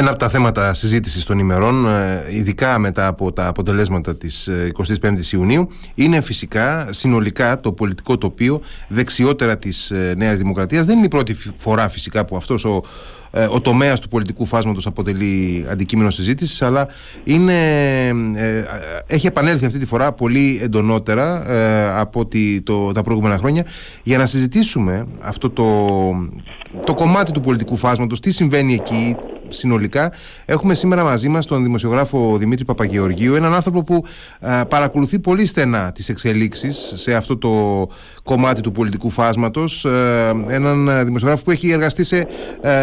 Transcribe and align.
Ένα 0.00 0.10
από 0.10 0.18
τα 0.18 0.28
θέματα 0.28 0.74
συζήτησης 0.74 1.24
των 1.24 1.38
ημερών, 1.38 1.86
ε, 1.86 2.24
ειδικά 2.30 2.78
μετά 2.78 3.06
από 3.06 3.32
τα 3.32 3.46
αποτελέσματα 3.46 4.16
της 4.16 4.50
25ης 4.78 5.32
ε, 5.32 5.36
Ιουνίου, 5.36 5.68
είναι 5.94 6.20
φυσικά 6.20 6.88
συνολικά 6.92 7.60
το 7.60 7.72
πολιτικό 7.72 8.18
τοπίο 8.18 8.60
δεξιότερα 8.88 9.58
της 9.58 9.90
ε, 9.90 10.14
Νέας 10.16 10.38
Δημοκρατίας. 10.38 10.86
Δεν 10.86 10.96
είναι 10.96 11.06
η 11.06 11.08
πρώτη 11.08 11.36
φορά 11.56 11.88
φυσικά 11.88 12.24
που 12.24 12.36
αυτός 12.36 12.64
ο, 12.64 12.82
ο 13.50 13.60
τομέας 13.60 14.00
του 14.00 14.08
πολιτικού 14.08 14.46
φάσματος 14.46 14.86
αποτελεί 14.86 15.66
αντικείμενο 15.70 16.10
συζήτησης, 16.10 16.62
αλλά 16.62 16.88
είναι, 17.24 17.54
έχει 19.06 19.26
επανέλθει 19.26 19.66
αυτή 19.66 19.78
τη 19.78 19.86
φορά 19.86 20.12
πολύ 20.12 20.60
εντονότερα 20.62 21.44
από 22.00 22.26
τη, 22.26 22.60
το, 22.60 22.92
τα 22.92 23.02
προηγούμενα 23.02 23.38
χρόνια 23.38 23.64
για 24.02 24.18
να 24.18 24.26
συζητήσουμε 24.26 25.06
αυτό 25.20 25.50
το, 25.50 25.64
το 26.84 26.94
κομμάτι 26.94 27.32
του 27.32 27.40
πολιτικού 27.40 27.76
φάσματος, 27.76 28.20
τι 28.20 28.30
συμβαίνει 28.30 28.74
εκεί, 28.74 29.16
συνολικά. 29.48 30.12
Έχουμε 30.44 30.74
σήμερα 30.74 31.04
μαζί 31.04 31.28
μας 31.28 31.46
τον 31.46 31.62
δημοσιογράφο 31.62 32.36
Δημήτρη 32.36 32.64
Παπαγεωργίου, 32.64 33.34
έναν 33.34 33.54
άνθρωπο 33.54 33.82
που 33.82 34.04
παρακολουθεί 34.68 35.18
πολύ 35.18 35.46
στενά 35.46 35.92
τις 35.92 36.08
εξελίξεις 36.08 36.92
σε 36.96 37.14
αυτό 37.14 37.36
το 37.38 37.86
κομμάτι 38.22 38.60
του 38.60 38.72
πολιτικού 38.72 39.10
φάσματος. 39.10 39.84
έναν 40.48 41.04
δημοσιογράφο 41.04 41.44
που 41.44 41.50
έχει 41.50 41.70
εργαστεί 41.70 42.04
σε, 42.04 42.26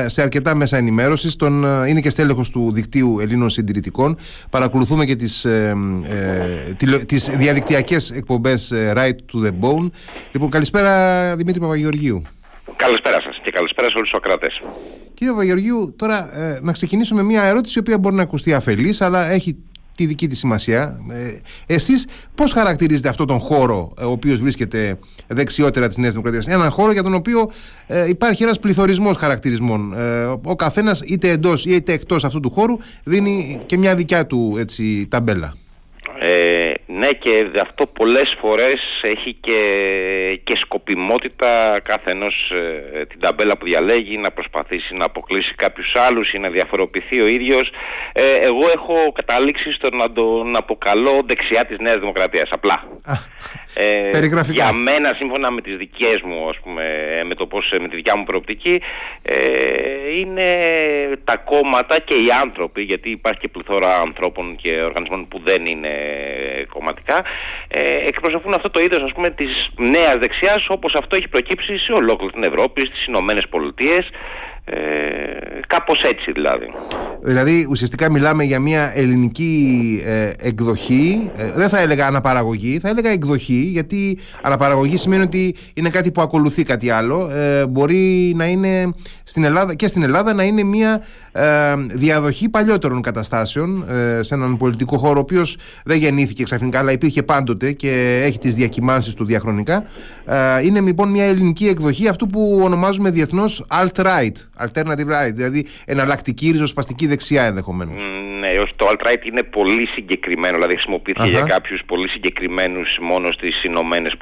σε 0.05 0.22
αρκετά 0.22 0.55
μέσα 0.55 0.77
ενημέρωσης. 0.77 1.36
Τον, 1.36 1.63
είναι 1.88 1.99
και 1.99 2.09
στέλεχος 2.09 2.49
του 2.49 2.72
δικτύου 2.72 3.20
Ελλήνων 3.20 3.50
Συντηρητικών. 3.50 4.17
Παρακολουθούμε 4.50 5.05
και 5.05 5.16
τις, 5.16 5.45
ε, 5.45 5.75
ε, 6.89 7.03
τις 7.05 7.30
διαδικτυακές 7.38 8.11
εκπομπές 8.11 8.73
Right 8.73 9.17
to 9.34 9.45
the 9.45 9.52
Bone. 9.61 9.89
Λοιπόν, 10.31 10.50
καλησπέρα 10.50 11.36
Δημήτρη 11.36 11.59
Παπαγεωργίου. 11.59 12.22
Καλησπέρα 12.75 13.22
σας 13.22 13.39
και 13.44 13.52
καλησπέρα 13.52 13.89
σε 13.89 13.97
όλους 13.97 14.09
τους 14.09 14.20
ακράτες. 14.23 14.61
Κύριε 15.15 15.33
Παπαγεωργίου, 15.33 15.93
τώρα 15.95 16.39
ε, 16.39 16.59
να 16.61 16.71
ξεκινήσω 16.71 17.15
με 17.15 17.23
μια 17.23 17.43
ερώτηση 17.43 17.73
η 17.77 17.79
οποία 17.79 17.97
μπορεί 17.97 18.15
να 18.15 18.21
ακουστεί 18.21 18.53
αφελής 18.53 19.01
αλλά 19.01 19.31
έχει 19.31 19.57
τη 19.95 20.05
δική 20.05 20.27
της 20.27 20.38
σημασία. 20.38 20.99
Ε, 21.11 21.73
εσείς 21.73 22.07
πώς 22.35 22.52
χαρακτηρίζετε 22.52 23.09
αυτόν 23.09 23.27
τον 23.27 23.39
χώρο 23.39 23.94
ε, 23.99 24.03
ο 24.03 24.11
οποίος 24.11 24.39
βρίσκεται 24.39 24.97
δεξιότερα 25.27 25.88
της 25.88 25.97
Νέας 25.97 26.11
Δημοκρατίας; 26.11 26.47
Έναν 26.47 26.72
χώρο 26.72 26.91
για 26.91 27.03
τον 27.03 27.13
οποίο 27.13 27.52
ε, 27.88 28.07
υπάρχει 28.07 28.44
ένας 28.44 28.59
πληθωρισμός 28.59 29.17
χαρακτηρισμών. 29.17 29.94
Ε, 29.94 30.23
ο 30.44 30.55
καθένας 30.55 31.02
είτε 31.05 31.29
εντός 31.29 31.66
είτε 31.66 31.94
εκτός 31.94 32.23
αυτού 32.23 32.39
του 32.39 32.50
χώρου 32.50 32.77
δίνει 33.03 33.61
και 33.66 33.77
μια 33.77 33.95
δικιά 33.95 34.25
του 34.25 34.55
έτσι, 34.59 35.07
ταμπέλα. 35.07 35.55
Ε, 36.19 36.73
ναι 36.99 37.11
και 37.11 37.51
αυτό 37.61 37.85
πολλές 37.85 38.35
φορές 38.39 38.81
έχει 39.01 39.33
και, 39.33 39.59
και 40.43 40.55
σκοπιμότητα 40.55 41.79
κάθε 41.83 42.11
ενός 42.11 42.51
ε, 42.93 43.05
την 43.05 43.19
ταμπέλα 43.19 43.57
που 43.57 43.65
διαλέγει 43.65 44.17
να 44.17 44.31
προσπαθήσει 44.31 44.93
να 44.95 45.05
αποκλείσει 45.05 45.55
κάποιους 45.55 45.95
άλλους 45.95 46.33
ή 46.33 46.38
να 46.38 46.49
διαφοροποιηθεί 46.49 47.21
ο 47.21 47.27
ίδιος. 47.27 47.71
Ε, 48.13 48.35
εγώ 48.41 48.69
έχω 48.73 49.11
καταλήξει 49.11 49.71
στο 49.71 49.89
να 49.89 50.11
τον 50.11 50.55
αποκαλώ 50.57 51.21
δεξιά 51.25 51.66
της 51.66 51.77
Νέας 51.79 51.97
Δημοκρατίας, 51.97 52.49
απλά. 52.51 52.83
Ε, 53.75 54.09
περιγραφικά. 54.11 54.53
Για 54.53 54.73
μένα 54.73 55.13
σύμφωνα 55.16 55.51
με 55.51 55.61
τις 55.61 55.77
δικές 55.77 56.21
μου, 56.23 56.49
ας 56.49 56.59
πούμε, 56.63 56.83
με, 57.25 57.35
το 57.35 57.45
πώς, 57.45 57.73
με 57.81 57.88
τη 57.88 57.95
δικιά 57.95 58.17
μου 58.17 58.23
προοπτική, 58.23 58.81
ε, 59.21 59.35
είναι 60.19 60.47
τα 61.23 61.38
κόμματα 61.38 61.99
και 61.99 62.16
οι 62.16 62.27
άνθρωποι, 62.41 62.81
γιατί 62.81 63.09
υπάρχει 63.09 63.39
και 63.39 63.47
πληθώρα 63.47 63.99
ανθρώπων 63.99 64.55
και 64.55 64.81
οργανισμών 64.81 65.27
που 65.27 65.41
δεν 65.43 65.66
είναι 65.66 65.89
κομματικά, 66.86 67.23
ε, 67.67 68.08
εκπροσωπούν 68.08 68.53
αυτό 68.53 68.69
το 68.69 68.80
είδος 68.80 69.02
ας 69.02 69.11
πούμε 69.11 69.30
της 69.30 69.69
νέας 69.75 70.16
δεξιάς 70.19 70.66
όπως 70.69 70.94
αυτό 70.94 71.16
έχει 71.16 71.28
προκύψει 71.28 71.78
σε 71.78 71.91
ολόκληρη 71.91 72.33
την 72.33 72.44
Ευρώπη, 72.44 72.81
στις 72.86 73.05
Ηνωμένες 73.05 73.47
Πολιτείες 73.50 74.09
ε, 74.66 74.75
κάπως 75.67 76.02
έτσι 76.02 76.31
δηλαδή. 76.31 76.66
Δηλαδή 77.21 77.67
ουσιαστικά 77.69 78.11
μιλάμε 78.11 78.44
για 78.44 78.59
μια 78.59 78.91
ελληνική 78.95 80.02
ε, 80.05 80.31
εκδοχή, 80.39 81.31
ε, 81.35 81.52
δεν 81.52 81.69
θα 81.69 81.80
έλεγα 81.80 82.07
αναπαραγωγή, 82.07 82.80
θα 82.80 82.89
έλεγα 82.89 83.09
εκδοχή 83.09 83.53
γιατί 83.53 84.17
αναπαραγωγή 84.41 84.97
σημαίνει 84.97 85.23
ότι 85.23 85.56
είναι 85.73 85.90
κάτι 85.90 86.12
που 86.12 86.22
ακολουθεί 86.22 86.63
κάτι 86.63 86.90
άλλο. 86.90 87.29
Ε, 87.31 87.66
μπορεί 87.67 88.34
να 88.35 88.45
είναι 88.45 88.94
στην 89.23 89.44
Ελλάδα, 89.44 89.75
και 89.75 89.88
στην 89.88 90.03
Ελλάδα 90.03 90.34
να 90.34 90.44
είναι 90.44 90.63
μια 90.63 91.01
διαδοχή 91.88 92.50
παλιότερων 92.50 93.01
καταστάσεων 93.01 93.85
σε 94.22 94.34
έναν 94.34 94.57
πολιτικό 94.57 94.97
χώρο 94.97 95.17
ο 95.17 95.19
οποίος 95.19 95.57
δεν 95.85 95.97
γεννήθηκε 95.97 96.44
ξαφνικά 96.44 96.79
αλλά 96.79 96.91
υπήρχε 96.91 97.23
πάντοτε 97.23 97.72
και 97.72 98.22
έχει 98.25 98.38
τις 98.38 98.56
διακυμάνσεις 98.56 99.13
του 99.13 99.25
διαχρονικά. 99.25 99.84
είναι 100.63 100.79
λοιπόν 100.79 101.09
μια 101.09 101.25
ελληνική 101.25 101.67
εκδοχή 101.67 102.07
αυτού 102.07 102.28
που 102.28 102.61
ονομάζουμε 102.63 103.09
διεθνώς 103.09 103.66
alt-right 103.69 104.35
alternative 104.59 105.07
right, 105.07 105.33
δηλαδή 105.33 105.66
εναλλακτική 105.85 106.49
ριζοσπαστική 106.51 107.07
δεξιά 107.07 107.43
ενδεχομένως. 107.43 108.09
Ναι, 108.39 108.51
το 108.75 108.88
alt-right 108.91 109.25
είναι 109.25 109.43
πολύ 109.43 109.88
συγκεκριμένο, 109.88 110.53
δηλαδή 110.53 110.73
χρησιμοποιήθηκε 110.73 111.29
για 111.29 111.41
κάποιους 111.41 111.81
πολύ 111.85 112.09
συγκεκριμένους 112.09 112.97
μόνο 113.01 113.31
στις 113.31 113.63
Ηνωμένες 113.63 114.13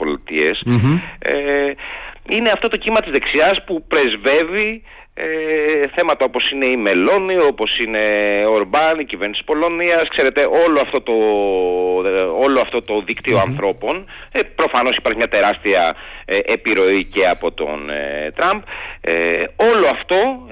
Ε, 1.19 1.71
είναι 2.29 2.49
αυτό 2.49 2.67
το 2.67 2.77
κύμα 2.77 2.99
της 2.99 3.11
δεξιάς 3.11 3.63
που 3.65 3.83
πρεσβεύει 3.87 4.83
ε, 5.13 5.87
θέματα 5.95 6.25
όπως 6.25 6.51
είναι 6.51 6.65
η 6.65 6.77
Μελώνη, 6.77 7.37
όπως 7.37 7.77
είναι 7.79 7.99
ο 8.47 8.51
Ορμπάν, 8.51 8.99
η 8.99 9.05
κυβέρνηση 9.05 9.43
της 9.43 9.47
Πολωνίας, 9.51 10.07
ξέρετε 10.09 10.41
όλο 10.67 10.79
αυτό 10.81 11.01
το, 11.01 11.13
όλο 12.45 12.59
αυτό 12.61 12.81
το 12.81 13.01
δικτυο 13.05 13.37
ανθρώπων, 13.37 14.05
ε, 14.31 14.39
προφανώς 14.55 14.95
υπάρχει 14.95 15.17
μια 15.17 15.27
τεράστια 15.27 15.95
ε, 16.25 16.37
επιρροή 16.45 17.05
και 17.05 17.27
από 17.27 17.51
τον 17.51 17.89
ε, 17.89 18.31
Τραμπ, 18.35 18.61
ε, 19.01 19.13
όλο 19.55 19.87
αυτό 19.91 20.47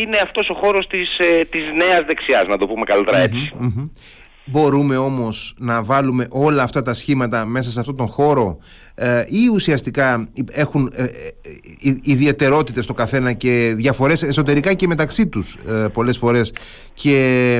είναι 0.00 0.18
αυτός 0.22 0.48
ο 0.50 0.54
χώρος 0.54 0.86
της, 0.86 1.16
της 1.50 1.64
νέας 1.76 2.04
δεξιάς, 2.06 2.46
να 2.48 2.58
το 2.58 2.66
πούμε 2.66 2.84
καλύτερα 2.84 3.28
Μπορούμε 4.46 4.96
όμως 4.96 5.54
να 5.58 5.82
βάλουμε 5.82 6.26
όλα 6.30 6.62
αυτά 6.62 6.82
τα 6.82 6.94
σχήματα 6.94 7.44
μέσα 7.44 7.70
σε 7.70 7.80
αυτόν 7.80 7.96
τον 7.96 8.06
χώρο 8.06 8.58
ε, 8.58 8.83
ή 9.26 9.48
ουσιαστικά 9.52 10.28
έχουν 10.50 10.92
ε, 10.94 11.02
ε, 11.02 11.06
ε 11.06 11.96
ιδιαιτερότητες 12.02 12.86
το 12.86 12.94
καθένα 12.94 13.32
και 13.32 13.74
διαφορές 13.76 14.22
εσωτερικά 14.22 14.74
και 14.74 14.86
μεταξύ 14.86 15.26
τους 15.26 15.56
ε, 15.68 15.72
πολλές 15.72 16.18
φορές. 16.18 16.52
Και 16.94 17.58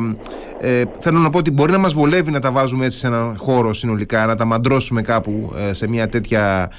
ε, 0.61 0.83
θέλω 1.00 1.19
να 1.19 1.31
πω 1.31 1.39
ότι 1.39 1.50
μπορεί 1.50 1.72
να 1.72 1.78
μας 1.78 1.95
βολεύει 1.95 2.31
να 2.31 2.41
τα 2.41 2.53
βάζουμε 2.53 2.84
έτσι 2.84 2.99
σε 2.99 3.06
έναν 3.06 3.37
χώρο 3.37 3.72
συνολικά 3.72 4.27
να 4.27 4.34
τα 4.34 4.45
μαντρώσουμε 4.45 5.03
κάπου 5.03 5.53
σε 5.71 5.89
μια 5.89 6.09
τέτοια 6.09 6.71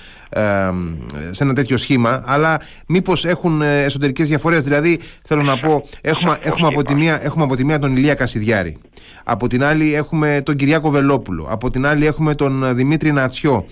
σε 1.32 1.44
ένα 1.44 1.54
τέτοιο 1.54 1.78
σχήμα. 1.78 2.24
Αλλά 2.26 2.60
μήπως 2.88 3.26
έχουν 3.26 3.62
εσωτερικές 3.62 4.28
διαφορές. 4.28 4.64
Δηλαδή 4.64 5.00
θέλω 5.24 5.42
να 5.42 5.58
πω 5.58 5.84
έχουμε, 6.02 6.38
έχουμε, 6.42 6.68
από 6.68 6.84
τη 6.84 6.96
μία, 6.96 7.24
έχουμε 7.24 7.44
από 7.44 7.56
τη 7.56 7.66
μία 7.66 7.80
τον 7.80 7.96
Ηλία 7.96 8.14
Κασιδιάρη. 8.14 8.78
Από 9.24 9.48
την 9.48 9.64
άλλη 9.64 9.96
έχουμε 9.96 10.42
τον 10.46 10.56
Κυριάκο 10.56 10.90
Βελόπουλο. 10.90 11.48
Από 11.50 11.70
την 11.70 11.86
άλλη 11.86 12.06
έχουμε 12.06 12.36
τον 12.36 12.76
Δημήτρη 12.76 13.12
Νατσιό 13.12 13.66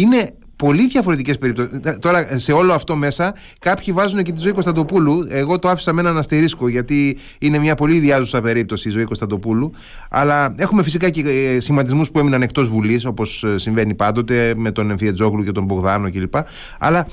είναι 0.00 0.30
πολύ 0.56 0.86
διαφορετικές 0.86 1.38
περιπτώσεις. 1.38 1.80
Τώρα, 2.00 2.38
σε 2.38 2.52
όλο 2.52 2.72
αυτό 2.72 2.96
μέσα, 2.96 3.34
κάποιοι 3.60 3.94
βάζουν 3.94 4.22
και 4.22 4.32
τη 4.32 4.40
ζωή 4.40 4.52
Κωνσταντοπούλου. 4.52 5.26
Εγώ 5.28 5.58
το 5.58 5.68
άφησα 5.68 5.92
με 5.92 6.00
έναν 6.00 6.18
αστερίσκο, 6.18 6.68
γιατί 6.68 7.18
είναι 7.38 7.58
μια 7.58 7.74
πολύ 7.74 7.98
διάζουσα 7.98 8.40
περίπτωση 8.40 8.88
η 8.88 8.90
ζωή 8.90 9.04
Κωνσταντοπούλου. 9.04 9.72
Αλλά 10.10 10.54
έχουμε 10.56 10.82
φυσικά 10.82 11.10
και 11.10 11.20
ε, 11.20 11.60
σχηματισμούς 11.60 12.10
που 12.10 12.18
έμειναν 12.18 12.42
εκτός 12.42 12.68
Βουλής, 12.68 13.04
όπως 13.04 13.44
ε, 13.44 13.58
συμβαίνει 13.58 13.94
πάντοτε 13.94 14.54
με 14.56 14.70
τον 14.70 14.90
Εμφιετζόγλου 14.90 15.44
και 15.44 15.52
τον 15.52 15.64
Μπογδάνο 15.64 16.10
κλπ. 16.10 16.34
Αλλά 16.78 17.06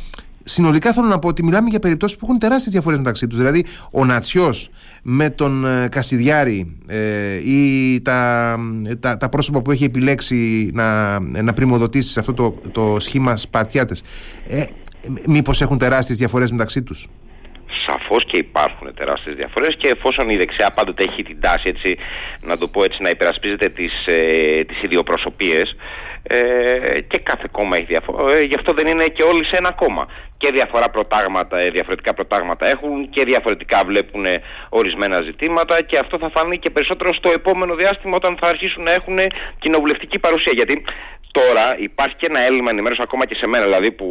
συνολικά 0.44 0.94
θέλω 0.94 1.08
να 1.08 1.20
πω 1.20 1.28
ότι 1.28 1.44
μιλάμε 1.44 1.70
για 1.70 1.80
περιπτώσεις 1.80 2.18
που 2.18 2.26
έχουν 2.26 2.40
τεράστιες 2.40 2.74
διαφορές 2.74 2.98
μεταξύ 2.98 3.28
τους. 3.28 3.38
Δηλαδή 3.38 3.66
ο 3.92 4.06
Νατσιός 4.06 4.70
με 5.04 5.30
τον 5.30 5.66
ε, 5.66 5.88
Κασιδιάρη 5.88 6.78
ε, 6.88 7.36
ή 7.36 8.02
τα, 8.02 8.58
τα, 9.00 9.18
τα, 9.18 9.30
πρόσωπα 9.30 9.62
που 9.62 9.72
έχει 9.72 9.84
επιλέξει 9.84 10.70
να, 10.74 11.20
να 11.20 11.54
πρημοδοτήσει 11.54 12.12
σε 12.12 12.20
αυτό 12.20 12.34
το, 12.34 12.56
το 12.72 13.00
σχήμα 13.00 13.36
Σπαρτιάτες 13.36 14.04
ε, 14.48 14.66
μήπως 15.28 15.62
έχουν 15.62 15.78
τεράστιες 15.78 16.18
διαφορές 16.18 16.52
μεταξύ 16.52 16.84
τους; 16.84 17.08
Σαφώς 17.88 18.25
και 18.25 18.38
υπάρχουν 18.38 18.94
τεράστιες 18.94 19.36
διαφορές 19.36 19.75
και 19.78 19.88
εφόσον 19.88 20.30
η 20.30 20.38
δεξιά 20.38 20.70
πάντοτε 20.75 21.04
έχει 21.04 21.24
την 21.24 21.40
τάση 21.42 21.64
έτσι, 21.66 21.98
να 22.42 22.57
το 22.57 22.68
πω 22.68 22.84
έτσι 22.84 23.01
να 23.01 23.10
υπερασπίζεται 23.10 23.69
τις, 23.69 23.94
ε, 24.06 24.63
τις 24.63 24.84
ιδιοπροσωπίες 24.84 25.75
ε, 26.24 27.01
και 27.07 27.19
κάθε 27.19 27.48
κόμμα 27.51 27.75
έχει 27.75 27.86
διαφορά. 27.86 28.34
Ε, 28.34 28.42
γι' 28.42 28.56
αυτό 28.56 28.74
δεν 28.74 28.88
είναι 28.88 29.06
και 29.06 29.24
όλοι 29.24 29.45
σε 29.45 29.56
ένα 29.56 29.72
κόμμα. 29.72 30.07
Και 30.44 30.51
διαφορά 30.51 30.90
προτάγματα, 30.90 31.57
ε, 31.57 31.69
διαφορετικά 31.69 32.13
προτάγματα 32.13 32.68
έχουν 32.68 33.10
και 33.10 33.24
διαφορετικά 33.24 33.84
βλέπουν 33.86 34.25
ορισμένα 34.69 35.22
ζητήματα 35.22 35.81
και 35.81 35.98
αυτό 35.98 36.18
θα 36.18 36.30
φανεί 36.36 36.57
και 36.60 36.69
περισσότερο 36.69 37.13
στο 37.13 37.30
επόμενο 37.31 37.75
διάστημα 37.75 38.16
όταν 38.16 38.38
θα 38.40 38.48
αρχίσουν 38.48 38.84
να 38.84 38.92
έχουν 38.92 39.18
κοινοβουλευτική 39.60 40.19
παρουσία. 40.19 40.54
Γιατί 40.56 40.84
τώρα 41.39 41.65
υπάρχει 41.88 42.15
και 42.15 42.27
ένα 42.30 42.41
έλλειμμα 42.47 42.69
ενημέρωση 42.69 43.01
ακόμα 43.03 43.25
και 43.25 43.35
σε 43.35 43.47
μένα 43.47 43.63
δηλαδή 43.63 43.91
που 43.91 44.07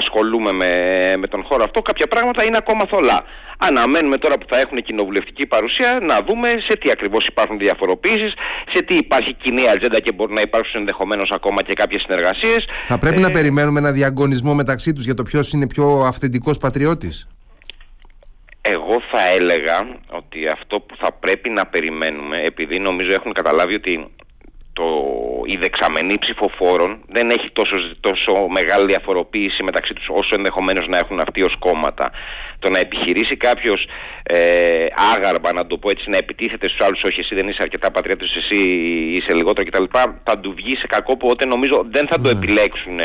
ασχολούμαι 0.00 0.52
με, 0.52 0.70
με 1.16 1.26
τον 1.26 1.42
χώρο 1.48 1.62
αυτό. 1.64 1.82
Κάποια 1.82 2.06
πράγματα 2.06 2.44
είναι 2.44 2.56
ακόμα 2.56 2.84
θολά. 2.88 3.24
Αναμένουμε 3.58 4.16
τώρα 4.18 4.38
που 4.38 4.46
θα 4.50 4.58
έχουν 4.58 4.82
κοινοβουλευτική 4.82 5.46
παρουσία 5.46 5.98
να 6.02 6.16
δούμε 6.26 6.48
σε 6.66 6.76
τι 6.76 6.90
ακριβώς 6.90 7.26
υπάρχουν 7.26 7.58
διαφοροποιήσεις, 7.58 8.32
σε 8.72 8.82
τι 8.82 8.94
υπάρχει 8.94 9.32
κοινή 9.32 9.68
ατζέντα 9.68 10.00
και 10.00 10.12
μπορεί 10.12 10.32
να 10.32 10.40
υπάρξουν 10.40 10.80
ενδεχομένως 10.80 11.30
ακόμα 11.30 11.62
και 11.62 11.74
κάποιες 11.74 12.02
συνεργασίες. 12.02 12.64
Θα 12.88 12.98
πρέπει 12.98 13.20
να 13.20 13.26
ε, 13.26 13.30
περιμένουμε 13.30 13.78
ένα 13.78 13.92
διαγωνισμό 13.92 14.54
μεταξύ 14.54 14.92
τους 14.92 15.04
για 15.04 15.14
το 15.14 15.22
ποιος 15.22 15.52
είναι 15.52 15.66
πιο 15.66 15.86
αυθεντικός 16.00 16.58
πατριώτης. 16.58 17.28
Εγώ 18.60 19.02
θα 19.10 19.30
έλεγα 19.38 19.86
ότι 20.08 20.48
αυτό 20.48 20.80
που 20.80 20.96
θα 20.96 21.12
πρέπει 21.12 21.48
να 21.48 21.66
περιμένουμε, 21.66 22.42
επειδή 22.42 22.78
νομίζω 22.78 23.10
έχουν 23.12 23.32
καταλάβει 23.32 23.74
ότι 23.74 24.10
το, 24.78 24.86
η 25.44 25.56
δεξαμενή 25.56 26.18
ψηφοφόρων 26.18 26.90
δεν 27.08 27.30
έχει 27.30 27.50
τόσο, 27.52 27.76
τόσο 28.00 28.32
μεγάλη 28.48 28.86
διαφοροποίηση 28.86 29.62
μεταξύ 29.62 29.92
τους 29.94 30.06
όσο 30.08 30.32
ενδεχομένως 30.34 30.86
να 30.88 30.98
έχουν 30.98 31.20
αυτοί 31.20 31.42
ως 31.42 31.56
κόμματα. 31.58 32.10
Το 32.58 32.70
να 32.70 32.78
επιχειρήσει 32.78 33.36
κάποιος 33.36 33.88
ε, 34.22 34.86
άγαρμα, 35.14 35.52
να 35.52 35.66
το 35.66 35.78
πω 35.78 35.90
έτσι, 35.90 36.10
να 36.10 36.16
επιτίθεται 36.16 36.68
στους 36.68 36.86
άλλους, 36.86 37.02
όχι 37.02 37.20
εσύ 37.20 37.34
δεν 37.34 37.48
είσαι 37.48 37.62
αρκετά 37.62 37.90
πατριώτης, 37.90 38.36
εσύ 38.36 38.60
είσαι 39.16 39.34
λιγότερο 39.34 39.66
κτλ. 39.68 39.84
Θα 40.24 40.38
του 40.38 40.52
βγει 40.56 40.76
σε 40.76 40.86
κακό 40.86 41.16
που 41.16 41.26
οπότε 41.26 41.46
νομίζω 41.46 41.86
δεν 41.90 42.06
θα 42.10 42.16
το 42.16 42.28
ναι. 42.32 42.38
επιλέξουν 42.38 42.98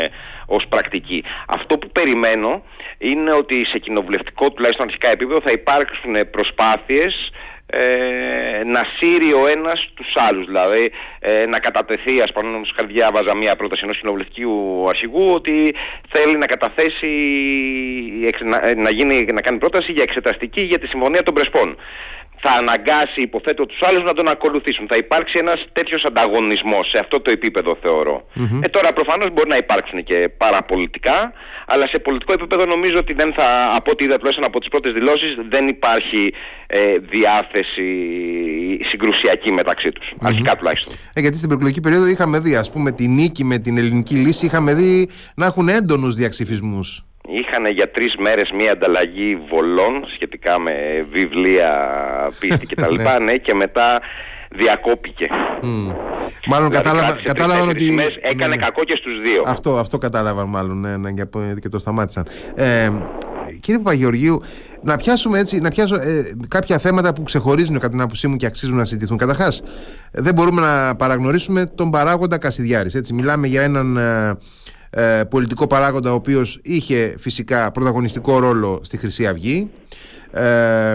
ως 0.46 0.64
πρακτική. 0.68 1.24
Αυτό 1.46 1.78
που 1.78 1.88
περιμένω 1.88 2.62
είναι 2.98 3.32
ότι 3.32 3.66
σε 3.66 3.78
κοινοβουλευτικό 3.78 4.50
τουλάχιστον 4.50 4.86
αρχικά 4.86 5.08
επίπεδο 5.08 5.40
θα 5.44 5.52
υπάρξουν 5.52 6.14
προσπάθειες 6.30 7.30
ε, 7.66 8.64
να 8.64 8.80
σύρει 8.96 9.32
ο 9.32 9.46
ένας 9.46 9.90
τους 9.94 10.12
άλλους. 10.14 10.46
Δηλαδή 10.46 10.92
ε, 11.20 11.46
να 11.46 11.58
κατατεθεί, 11.58 12.20
ας 12.20 12.32
πούμε, 12.32 12.54
όμως 12.56 12.74
διάβαζα 12.86 13.36
μια 13.36 13.56
πρόταση 13.56 13.80
ενός 13.84 13.98
κοινοβουλευτικού 13.98 14.88
αρχηγού 14.88 15.30
ότι 15.34 15.74
θέλει 16.08 16.36
να 16.36 16.46
καταθέσει, 16.46 17.10
να, 18.40 18.74
να, 18.74 18.90
γίνει, 18.90 19.26
να 19.32 19.40
κάνει 19.40 19.58
πρόταση 19.58 19.92
για 19.92 20.02
εξεταστική 20.02 20.60
για 20.60 20.78
τη 20.78 20.86
Συμφωνία 20.86 21.22
των 21.22 21.34
Πρεσπών 21.34 21.76
θα 22.44 22.52
αναγκάσει 22.60 23.20
υποθέτω 23.28 23.66
τους 23.66 23.80
άλλους 23.88 24.04
να 24.04 24.12
τον 24.18 24.28
ακολουθήσουν. 24.28 24.86
Θα 24.92 24.96
υπάρξει 24.96 25.34
ένας 25.44 25.60
τέτοιος 25.72 26.04
ανταγωνισμός 26.04 26.84
σε 26.92 26.98
αυτό 27.04 27.20
το 27.20 27.30
επίπεδο 27.30 27.72
Ε, 28.64 28.68
τώρα 28.68 28.92
προφανώς 28.92 29.28
μπορεί 29.32 29.48
να 29.48 29.56
υπάρξουν 29.56 30.04
και 30.04 30.28
παραπολιτικά, 30.42 31.32
αλλά 31.66 31.86
σε 31.92 31.98
πολιτικό 31.98 32.32
επίπεδο 32.32 32.64
νομίζω 32.64 32.96
ότι 32.98 33.12
δεν 33.12 33.32
θα, 33.36 33.46
από 33.76 33.90
ό,τι 33.90 34.04
είδα 34.04 34.16
τουλάχιστον 34.16 34.46
από 34.46 34.58
τις 34.60 34.68
πρώτες 34.68 34.92
δηλώσεις, 34.92 35.30
δεν 35.48 35.68
υπάρχει 35.68 36.34
ε, 36.66 36.98
διάθεση 36.98 37.88
συγκρουσιακή 38.90 39.52
μεταξύ 39.52 39.90
τους. 39.92 40.06
Mm-hmm. 40.12 40.26
Αρχικά 40.28 40.56
τουλάχιστον. 40.56 40.92
Ε, 41.14 41.20
γιατί 41.20 41.36
στην 41.36 41.48
προεκλογική 41.48 41.80
περίοδο 41.80 42.06
είχαμε 42.06 42.38
δει, 42.38 42.56
ας 42.56 42.70
πούμε, 42.70 42.92
τη 42.92 43.08
νίκη 43.08 43.44
με 43.44 43.58
την 43.58 43.78
ελληνική 43.78 44.14
λύση, 44.14 44.46
είχαμε 44.46 44.74
δει 44.74 45.08
να 45.34 45.46
έχουν 45.46 45.68
έντονους 45.68 46.14
διαξυφισμούς 46.14 47.04
είχαν 47.28 47.64
για 47.66 47.90
τρεις 47.90 48.14
μέρες 48.18 48.50
μία 48.58 48.72
ανταλλαγή 48.72 49.38
βολών 49.50 50.04
σχετικά 50.14 50.58
με 50.58 51.06
βιβλία, 51.10 51.70
πίστη 52.40 52.66
κτλ. 52.66 52.94
ναι. 53.02 53.18
ναι, 53.18 53.36
και 53.36 53.54
μετά 53.54 54.00
διακόπηκε. 54.50 55.26
Mm. 55.62 55.66
Μάλλον 56.46 56.68
δηλαδή, 56.68 56.70
κατάλαβα, 56.70 57.22
κατάλαβαν 57.22 57.68
ότι. 57.68 57.84
Έκανε 58.20 58.46
ναι, 58.46 58.46
ναι. 58.46 58.56
κακό 58.56 58.84
και 58.84 58.96
στους 59.00 59.20
δύο. 59.20 59.42
Αυτό, 59.46 59.78
αυτό 59.78 59.98
κατάλαβαν 59.98 60.48
μάλλον 60.48 60.80
ναι, 60.80 60.96
ναι, 60.96 61.12
και 61.60 61.68
το 61.68 61.78
σταμάτησαν. 61.78 62.26
Ε, 62.54 62.90
κύριε 63.60 63.80
Παπαγεωργίου, 63.80 64.42
να 64.82 64.96
πιάσουμε 64.96 65.38
έτσι, 65.38 65.60
να 65.60 65.70
πιάσω 65.70 65.94
ε, 65.94 66.00
κάποια 66.48 66.78
θέματα 66.78 67.12
που 67.12 67.22
ξεχωρίζουν 67.22 67.74
κατά 67.74 67.88
την 67.88 68.00
άποψή 68.00 68.28
μου 68.28 68.36
και 68.36 68.46
αξίζουν 68.46 68.76
να 68.76 68.84
συζητηθούν. 68.84 69.16
Καταρχάς, 69.16 69.62
δεν 70.12 70.34
μπορούμε 70.34 70.60
να 70.60 70.96
παραγνωρίσουμε 70.96 71.66
τον 71.74 71.90
παράγοντα 71.90 72.38
Κασιδιάρης. 72.38 73.12
Μιλάμε 73.12 73.46
για 73.46 73.62
έναν 73.62 73.96
ε, 73.96 74.36
ε, 74.94 75.22
πολιτικό 75.30 75.66
παράγοντα 75.66 76.10
ο 76.10 76.14
οποίος 76.14 76.60
είχε 76.62 77.14
φυσικά 77.18 77.70
πρωταγωνιστικό 77.70 78.38
ρόλο 78.38 78.80
στη 78.82 78.96
Χρυσή 78.96 79.26
Αυγή 79.26 79.70
ε, 80.30 80.94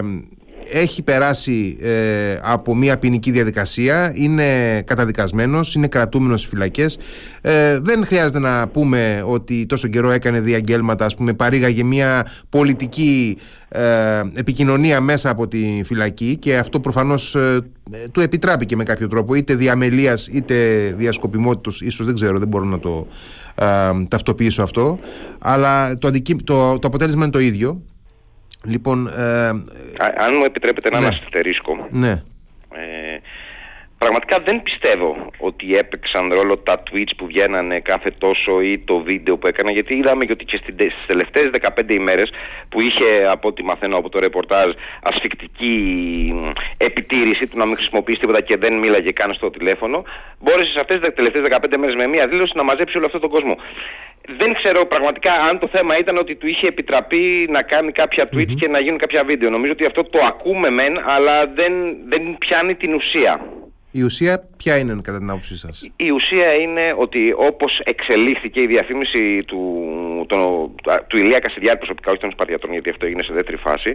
έχει 0.70 1.02
περάσει 1.02 1.76
ε, 1.80 2.38
από 2.42 2.76
μια 2.76 2.98
ποινική 2.98 3.30
διαδικασία, 3.30 4.12
είναι 4.14 4.80
καταδικασμένος, 4.82 5.74
είναι 5.74 5.86
κρατούμενος 5.86 6.40
στις 6.40 6.52
φυλακές. 6.52 6.98
Ε, 7.40 7.78
δεν 7.80 8.06
χρειάζεται 8.06 8.38
να 8.38 8.68
πούμε 8.68 9.24
ότι 9.26 9.66
τόσο 9.66 9.88
καιρό 9.88 10.10
έκανε 10.10 10.40
διαγγέλματα, 10.40 11.04
ας 11.04 11.14
πούμε, 11.14 11.32
παρήγαγε 11.32 11.82
μια 11.82 12.26
πολιτική 12.48 13.38
ε, 13.68 14.20
επικοινωνία 14.34 15.00
μέσα 15.00 15.30
από 15.30 15.48
τη 15.48 15.80
φυλακή 15.84 16.36
και 16.36 16.56
αυτό 16.56 16.80
προφανώς 16.80 17.36
του 18.12 18.20
επιτράπηκε 18.20 18.76
με 18.76 18.82
κάποιο 18.82 19.06
τρόπο, 19.06 19.34
είτε 19.34 19.54
διαμελίας 19.54 20.26
είτε 20.26 20.54
διασκοπιμότητος, 20.98 21.80
ίσως 21.80 22.06
δεν 22.06 22.14
ξέρω, 22.14 22.38
δεν 22.38 22.48
μπορώ 22.48 22.64
να 22.64 22.78
το 22.78 23.06
ταυτοποιήσω 24.08 24.62
αυτό, 24.62 24.98
αλλά 25.38 25.98
το, 25.98 26.10
το, 26.44 26.78
το 26.78 26.86
αποτέλεσμα 26.86 27.22
είναι 27.22 27.32
το 27.32 27.38
ίδιο. 27.38 27.82
Λοιπόν, 28.64 29.06
ε, 29.06 29.48
αν 30.18 30.34
μου 30.38 30.44
επιτρέπετε 30.44 30.90
να 30.90 31.00
ναι. 31.00 31.06
αστερίσκο. 31.06 31.86
Ναι. 31.90 32.22
Ε, 33.98 34.04
πραγματικά 34.04 34.36
δεν 34.44 34.62
πιστεύω 34.62 35.30
ότι 35.38 35.76
έπαιξαν 35.76 36.32
ρόλο 36.32 36.58
τα 36.58 36.82
tweets 36.90 37.12
που 37.16 37.26
βγαίνανε 37.26 37.80
κάθε 37.80 38.10
τόσο 38.18 38.60
ή 38.60 38.78
το 38.78 38.98
βίντεο 38.98 39.36
που 39.36 39.46
έκανα 39.46 39.72
γιατί 39.72 39.94
είδαμε 39.94 40.24
ότι 40.30 40.44
και 40.44 40.60
στις 40.62 40.94
τελευταίες 41.06 41.50
15 41.60 41.90
ημέρες 41.90 42.30
που 42.68 42.80
είχε 42.80 43.26
από 43.30 43.48
ό,τι 43.48 43.64
μαθαίνω 43.64 43.96
από 43.96 44.08
το 44.08 44.18
ρεπορτάζ 44.18 44.72
ασφικτική 45.02 45.74
επιτήρηση 46.76 47.46
του 47.46 47.58
να 47.58 47.66
μην 47.66 47.76
χρησιμοποιήσει 47.76 48.18
τίποτα 48.18 48.40
και 48.40 48.56
δεν 48.56 48.74
μίλαγε 48.78 49.12
καν 49.12 49.34
στο 49.34 49.50
τηλέφωνο 49.50 50.04
μπόρεσε 50.38 50.72
σε 50.72 50.80
αυτές 50.80 50.98
τις 50.98 51.14
τελευταίες 51.14 51.42
15 51.50 51.76
μέρες 51.78 51.94
με 51.94 52.06
μία 52.06 52.26
δήλωση 52.26 52.52
να 52.56 52.62
μαζέψει 52.62 52.96
όλο 52.96 53.06
αυτόν 53.06 53.20
τον 53.20 53.30
κόσμο 53.30 53.56
δεν 54.38 54.54
ξέρω 54.62 54.86
πραγματικά 54.86 55.32
αν 55.32 55.58
το 55.58 55.68
θέμα 55.72 55.98
ήταν 55.98 56.16
ότι 56.16 56.34
του 56.34 56.46
είχε 56.46 56.66
επιτραπεί 56.66 57.48
να 57.50 57.62
κάνει 57.62 57.92
κάποια 57.92 58.28
tweets 58.32 58.54
και 58.60 58.68
να 58.68 58.80
γίνουν 58.80 58.98
κάποια 58.98 59.24
βίντεο. 59.24 59.50
Νομίζω 59.50 59.72
ότι 59.72 59.86
αυτό 59.86 60.04
το 60.04 60.18
ακούμε 60.26 60.70
μεν, 60.70 60.98
αλλά 61.06 61.52
δεν, 61.54 61.72
δεν 62.08 62.36
πιάνει 62.38 62.74
την 62.74 62.94
ουσία. 62.94 63.40
Η 63.90 64.02
ουσία 64.02 64.48
ποια 64.56 64.78
είναι 64.78 65.00
κατά 65.02 65.18
την 65.18 65.30
άποψή 65.30 65.56
σας; 65.56 65.90
Η 65.96 66.10
ουσία 66.12 66.54
είναι 66.54 66.94
ότι 66.98 67.34
όπως 67.36 67.80
εξελίχθηκε 67.84 68.60
η 68.62 68.66
διαφήμιση 68.66 69.44
του, 69.46 69.84
το, 70.28 70.70
του 71.06 71.16
Ηλία 71.16 71.38
Κασιδιάρη 71.38 71.78
προσωπικά, 71.78 72.10
όχι 72.10 72.20
των 72.20 72.30
Σπαρτιατών 72.30 72.72
γιατί 72.72 72.90
αυτό 72.90 73.06
έγινε 73.06 73.22
σε 73.22 73.32
δεύτερη 73.32 73.56
φάση, 73.56 73.94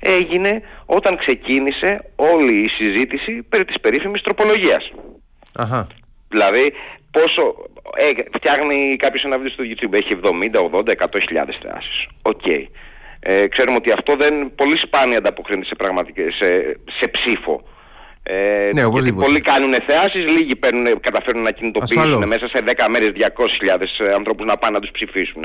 έγινε 0.00 0.62
όταν 0.86 1.16
ξεκίνησε 1.16 2.04
όλη 2.16 2.60
η 2.60 2.68
συζήτηση 2.68 3.42
περί 3.48 3.64
της 3.64 3.80
περίφημης 3.80 4.22
τροπολογίας. 4.22 4.90
Αχα. 5.54 5.86
Δηλαδή 6.28 6.72
πόσο, 7.10 7.54
ε, 7.96 8.08
φτιάχνει 8.32 8.96
κάποιος 8.96 9.24
ένα 9.24 9.38
βίντεο 9.38 9.52
στο 9.52 9.64
YouTube, 9.64 9.92
έχει 9.92 10.14
70, 10.14 10.60
80, 10.60 10.92
100 10.92 11.20
χιλιάδες 11.20 11.58
θεάσεις. 11.62 12.06
OK. 12.22 12.40
Okay. 12.46 12.66
Ε, 13.20 13.46
ξέρουμε 13.48 13.76
ότι 13.76 13.92
αυτό 13.92 14.16
δεν 14.16 14.54
πολύ 14.54 14.76
σπάνια 14.76 15.18
ανταποκρίνεται 15.18 15.66
σε, 15.66 16.30
σε, 16.30 16.78
σε 16.98 17.08
ψήφο. 17.08 17.62
Ε, 18.30 18.70
ναι, 18.72 18.82
γιατί 18.90 19.12
πολλοί 19.12 19.40
κάνουν 19.40 19.74
θεάσεις, 19.86 20.24
λίγοι 20.26 20.56
παίρνουν, 20.56 21.00
καταφέρουν 21.00 21.42
να 21.42 21.50
κινητοποιήσουν 21.50 22.28
μέσα 22.28 22.48
σε 22.48 22.58
10 22.66 22.86
μέρες 22.88 23.10
200.000 23.14 24.06
ε, 24.06 24.12
ανθρώπους 24.14 24.46
να 24.46 24.56
πάνε 24.56 24.74
να 24.74 24.80
τους 24.80 24.90
ψηφίσουν. 24.90 25.44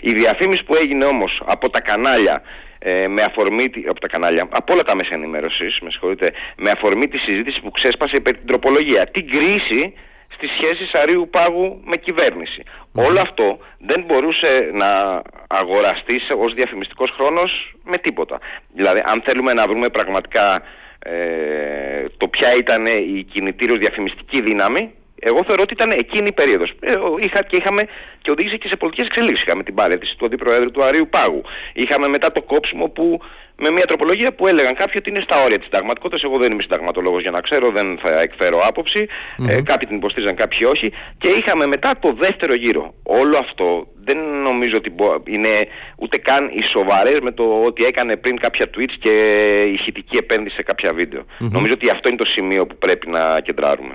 Η 0.00 0.12
διαφήμιση 0.12 0.64
που 0.64 0.74
έγινε 0.74 1.04
όμως 1.04 1.42
από 1.44 1.70
τα 1.70 1.80
κανάλια 1.80 2.42
ε, 2.78 3.06
με 3.08 3.22
αφορμή, 3.22 3.70
από 3.88 4.00
τα 4.00 4.08
κανάλια, 4.08 4.48
από 4.50 4.72
όλα 4.72 4.82
τα 4.82 4.94
μέσα 4.96 5.14
ενημέρωσης, 5.14 5.78
με 5.80 5.90
συγχωρείτε, 5.90 6.32
με 6.56 6.70
αφορμή 6.70 7.08
τη 7.08 7.18
συζήτηση 7.18 7.60
που 7.60 7.70
ξέσπασε 7.70 8.16
περί 8.16 8.34
την 8.36 8.46
τροπολογία, 8.46 9.06
την 9.06 9.30
κρίση 9.30 9.94
στις 10.34 10.50
σχέσεις 10.50 10.90
αρίου 11.02 11.28
πάγου 11.30 11.80
με 11.84 11.96
κυβέρνηση. 11.96 12.62
Όλο 12.92 13.20
αυτό 13.20 13.58
δεν 13.78 14.04
μπορούσε 14.06 14.70
να 14.72 15.22
αγοραστεί 15.46 16.20
ως 16.38 16.54
διαφημιστικός 16.54 17.10
χρόνος 17.10 17.74
με 17.84 17.96
τίποτα. 17.96 18.38
Δηλαδή 18.74 19.02
αν 19.04 19.22
θέλουμε 19.26 19.52
να 19.52 19.66
βρούμε 19.66 19.88
πραγματικά 19.88 20.62
ε, 20.98 22.04
το 22.16 22.28
ποια 22.28 22.56
ήταν 22.56 22.86
η 22.86 23.26
κινητήριος 23.32 23.78
διαφημιστική 23.78 24.42
δύναμη 24.42 24.92
εγώ 25.20 25.44
θεωρώ 25.46 25.62
ότι 25.62 25.72
ήταν 25.72 25.90
εκείνη 25.90 26.26
η 26.28 26.32
περίοδος. 26.32 26.70
Ε, 26.80 26.94
είχα, 27.18 27.42
και 27.42 27.56
είχαμε 27.56 27.82
και 28.22 28.30
οδήγησε 28.30 28.56
και 28.56 28.68
σε 28.68 28.76
πολιτικές 28.76 29.06
εξελίξεις. 29.06 29.46
Είχαμε 29.46 29.62
την 29.62 29.74
παρέτηση 29.74 30.16
του 30.16 30.24
αντιπροέδρου 30.24 30.70
του 30.70 30.84
Αρίου 30.84 31.08
Πάγου. 31.08 31.42
Είχαμε 31.72 32.08
μετά 32.08 32.32
το 32.32 32.42
κόψιμο 32.42 32.88
που 32.88 33.20
με 33.58 33.70
μια 33.70 33.86
τροπολογία 33.86 34.34
που 34.34 34.46
έλεγαν 34.46 34.74
κάποιοι 34.74 34.94
ότι 34.98 35.10
είναι 35.10 35.20
στα 35.20 35.42
όρια 35.44 35.56
της 35.56 35.64
συνταγματικότητας. 35.64 36.22
Εγώ 36.22 36.38
δεν 36.38 36.52
είμαι 36.52 36.62
συνταγματολόγος 36.62 37.22
για 37.22 37.30
να 37.30 37.40
ξέρω, 37.40 37.70
δεν 37.70 37.98
θα 38.02 38.20
εκφέρω 38.20 38.58
άποψη. 38.66 39.06
Mm-hmm. 39.08 39.48
Ε, 39.48 39.62
κάποιοι 39.62 39.86
την 39.88 39.96
υποστήριζαν, 39.96 40.36
κάποιοι 40.36 40.58
όχι. 40.74 40.92
Και 41.18 41.28
είχαμε 41.28 41.66
μετά 41.66 41.98
το 42.00 42.14
δεύτερο 42.18 42.54
γύρο. 42.54 42.94
Όλο 43.02 43.36
αυτό 43.38 43.86
δεν 44.08 44.18
νομίζω 44.42 44.74
ότι 44.76 44.92
είναι 45.24 45.48
ούτε 45.96 46.18
καν 46.18 46.48
οι 46.56 46.62
σοβαρές 46.72 47.18
με 47.22 47.32
το 47.32 47.44
ότι 47.66 47.84
έκανε 47.84 48.16
πριν 48.16 48.38
κάποια 48.38 48.66
tweets 48.74 48.96
και 49.00 49.14
ηχητική 49.72 50.16
επένδυση 50.16 50.54
σε 50.54 50.62
κάποια 50.62 50.92
Νομίζω 51.38 51.72
ότι 51.72 51.90
αυτό 51.90 52.08
είναι 52.08 52.18
το 52.18 52.24
σημείο 52.24 52.66
που 52.66 52.76
πρέπει 52.78 53.10
να 53.10 53.40
κεντράρουμε. 53.40 53.94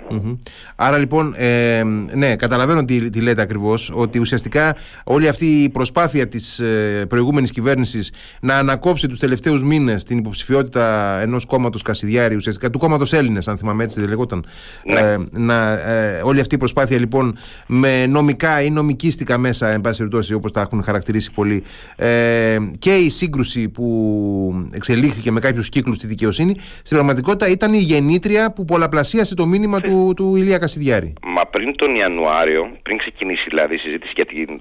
Άρα 0.76 0.98
λοιπόν, 0.98 1.34
ε, 1.38 1.82
ναι, 2.14 2.36
καταλαβαίνω 2.36 2.86
τι, 2.86 3.10
τι 3.10 3.22
λέτε 3.22 3.42
ακριβώς, 3.42 3.92
ότι 3.96 4.20
ουσιαστικά 4.20 4.76
όλη 5.06 5.28
αυτή 5.28 5.46
η 5.46 5.70
προσπάθεια 5.70 6.28
της 6.28 6.60
ε, 6.60 7.06
προηγούμενης 7.10 7.52
κυβέρνησης 7.52 8.14
να 8.42 8.58
ανακόψει 8.58 9.08
τους 9.08 9.20
τελευταίους 9.20 9.53
μήνες 9.62 10.04
την 10.04 10.18
υποψηφιότητα 10.18 11.20
ενός 11.22 11.46
κόμματος 11.46 11.82
Κασιδιάρη, 11.82 12.36
ουσιαστικά 12.36 12.70
του 12.70 12.80
κόμματος 12.80 13.14
Έλληνες, 13.14 13.48
αν 13.48 13.58
θυμάμαι 13.58 13.84
έτσι 13.84 14.00
δεν 14.00 14.10
λεγόταν. 14.10 14.46
Ναι. 14.84 15.00
Ε, 15.00 15.18
να, 15.32 15.72
ε, 15.72 16.22
όλη 16.24 16.40
αυτή 16.40 16.56
η 16.56 16.58
προσπάθεια 16.58 17.00
λοιπόν 17.00 17.38
με 17.68 18.06
νομικά 18.06 18.62
ή 18.62 18.70
νομικίστικα 18.70 19.38
μέσα, 19.38 19.70
εν 19.70 19.82
πάση 19.82 19.98
περιπτώσει, 19.98 20.34
όπως 20.34 20.52
τα 20.52 20.62
έχουν 20.62 20.84
χαρακτηρίσει 20.84 21.32
πολλοί, 21.32 21.64
ε, 21.96 22.58
και 22.80 22.96
η 22.96 23.10
σύγκρουση 23.10 23.70
που 23.70 24.68
εξελίχθηκε 24.72 25.32
με 25.32 25.40
κάποιους 25.40 25.70
κύκλους 25.70 25.96
στη 25.96 26.08
δικαιοσύνη, 26.08 26.56
στην 26.82 26.98
πραγματικότητα 26.98 27.48
ήταν 27.48 27.74
η 27.74 27.80
γεννήτρια 27.80 28.54
που 28.54 28.66
πολλαπλασίασε 28.66 29.36
το 29.36 29.46
μήνυμα 29.46 29.80
του, 29.80 30.14
του 30.16 30.36
Ηλία 30.36 30.58
Κασιδιάρη. 30.58 31.14
Μα 31.24 31.46
πριν 31.46 31.76
τον 31.76 31.96
Ιανουάριο, 31.96 32.72
πριν 32.84 32.98
ξεκινήσει 32.98 33.46
δηλαδή 33.50 33.76
η 33.76 33.78
συζήτηση 33.78 34.12
για 34.16 34.26
την 34.26 34.60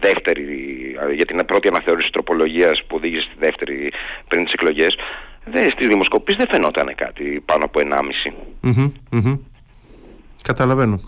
δεύτερη, 0.00 0.46
για 1.14 1.26
την 1.26 1.46
πρώτη 1.46 1.68
αναθεώρηση 1.68 2.10
τροπολογίας 2.10 2.82
που 2.86 2.96
οδήγησε 2.96 3.22
στη 3.22 3.36
δεύτερη 3.38 3.92
πριν 4.28 4.44
τις 4.44 4.52
εκλογές, 4.52 4.96
δεν, 5.44 5.70
στις 5.70 5.86
δημοσκοπήσεις 5.86 6.38
δεν 6.38 6.48
φαινόταν 6.50 6.94
κάτι 6.94 7.42
πάνω 7.44 7.64
από 7.64 7.80
1,5. 7.80 8.32
Καταλαβαίνω. 10.42 11.00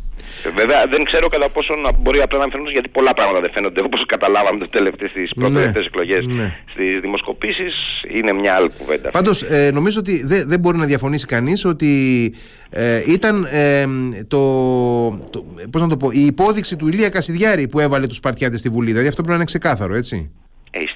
Ε, 0.46 0.50
βέβαια 0.50 0.86
δεν 0.86 1.04
ξέρω 1.04 1.28
κατά 1.28 1.48
πόσο 1.50 1.74
να 1.74 1.92
μπορεί 1.92 2.20
απλά 2.20 2.38
να 2.38 2.48
φαίνονται 2.50 2.70
γιατί 2.70 2.88
πολλά 2.88 3.14
πράγματα 3.14 3.40
δεν 3.40 3.50
φαίνονται 3.54 3.82
όπως 3.84 4.04
καταλάβαμε 4.06 4.66
τελευταίες, 4.66 5.10
στις 5.10 5.32
πρώτες 5.34 5.72
ναι, 5.72 5.80
εκλογές 5.80 6.26
ναι. 6.26 6.58
στις 6.72 7.00
δημοσκοπήσεις 7.00 7.74
είναι 8.16 8.32
μια 8.32 8.54
άλλη 8.54 8.70
κουβέντα. 8.78 9.10
Πάντως 9.10 9.42
ε, 9.42 9.70
νομίζω 9.72 9.98
ότι 9.98 10.26
δεν, 10.26 10.48
δεν 10.48 10.60
μπορεί 10.60 10.76
να 10.76 10.86
διαφωνήσει 10.86 11.26
κανείς 11.26 11.64
ότι 11.64 11.90
ε, 12.70 13.02
ήταν 13.06 13.48
ε, 13.50 13.84
το, 14.28 14.40
το, 15.30 15.44
πώς 15.70 15.82
να 15.82 15.88
το 15.88 15.96
πω, 15.96 16.10
η 16.10 16.20
υπόδειξη 16.20 16.76
του 16.76 16.88
Ηλία 16.88 17.08
Κασιδιάρη 17.08 17.68
που 17.68 17.80
έβαλε 17.80 18.06
τους 18.06 18.16
Σπαρτιάτες 18.16 18.60
στη 18.60 18.68
Βουλή. 18.68 18.90
Δηλαδή 18.90 19.08
αυτό 19.08 19.22
πρέπει 19.22 19.28
να 19.28 19.34
είναι 19.34 19.44
ξεκάθαρο 19.44 19.94
έτσι. 19.94 20.30
Ε, 20.70 20.80
η 20.80 20.86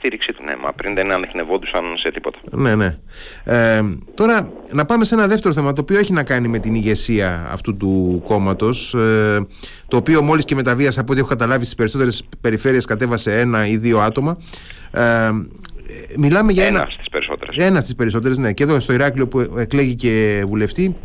στήριξη 0.58 0.64
του, 0.64 0.64
ναι, 0.64 0.64
μα 0.64 0.72
πριν 0.72 0.94
δεν 0.94 1.12
ανεχνευόντουσαν 1.12 1.84
σε 1.98 2.10
τίποτα. 2.10 2.38
Ναι, 2.50 2.74
ναι. 2.74 2.98
Ε, 3.44 3.82
τώρα, 4.14 4.52
να 4.72 4.84
πάμε 4.84 5.04
σε 5.04 5.14
ένα 5.14 5.26
δεύτερο 5.26 5.54
θέμα, 5.54 5.72
το 5.72 5.80
οποίο 5.80 5.98
έχει 5.98 6.12
να 6.12 6.22
κάνει 6.22 6.48
με 6.48 6.58
την 6.58 6.74
ηγεσία 6.74 7.48
αυτού 7.50 7.76
του 7.76 8.22
κόμματος. 8.24 8.94
Ε, 8.94 9.46
το 9.88 9.96
οποίο 9.96 10.22
μόλις 10.22 10.44
και 10.44 10.54
μεταβίασε 10.54 11.00
από 11.00 11.12
ό,τι 11.12 11.20
έχω 11.20 11.28
καταλάβει 11.28 11.64
στις 11.64 11.76
περισσότερες 11.76 12.24
περιφέρειες 12.40 12.84
κατέβασε 12.84 13.40
ένα 13.40 13.66
ή 13.66 13.76
δύο 13.76 13.98
άτομα. 13.98 14.38
Ε, 14.90 15.30
μιλάμε 16.16 16.52
για 16.52 16.66
ένα. 16.66 16.78
Ένα 16.78 16.90
στις 16.90 17.08
περισσότερες. 17.08 17.56
Ένα 17.56 17.80
στις 17.80 17.94
περισσότερες, 17.94 18.38
ναι. 18.38 18.52
Και 18.52 18.62
εδώ 18.62 18.80
στο 18.80 18.92
Ηράκλειο 18.92 19.28
που 19.28 19.40
εκλέγει 19.56 19.94
και 19.94 20.44
βουλευτή, 20.46 20.96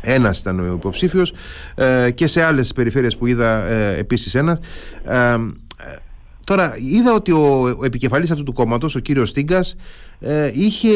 ένας 0.00 0.40
ήταν 0.40 0.60
ο 0.60 0.72
υποψήφιος 0.74 1.32
ε, 1.74 2.10
και 2.10 2.26
σε 2.26 2.42
άλλες 2.42 2.72
περιφέρειες 2.72 3.16
που 3.16 3.26
είδα 3.26 3.66
ε, 3.66 3.98
επίσης 3.98 4.34
ένας. 4.34 4.58
Ε, 5.04 5.36
Τώρα 6.46 6.74
είδα 6.76 7.14
ότι 7.14 7.32
ο, 7.32 7.76
ο 7.78 7.84
επικεφαλής 7.84 8.30
αυτού 8.30 8.42
του 8.42 8.52
κόμματος, 8.52 8.94
ο 8.94 8.98
κύριος 8.98 9.28
Στίγκας, 9.28 9.76
ε, 10.18 10.50
είχε 10.54 10.92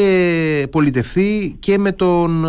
πολιτευθεί 0.71 1.55
και 1.59 1.77
με 1.77 1.91
τον, 1.91 2.45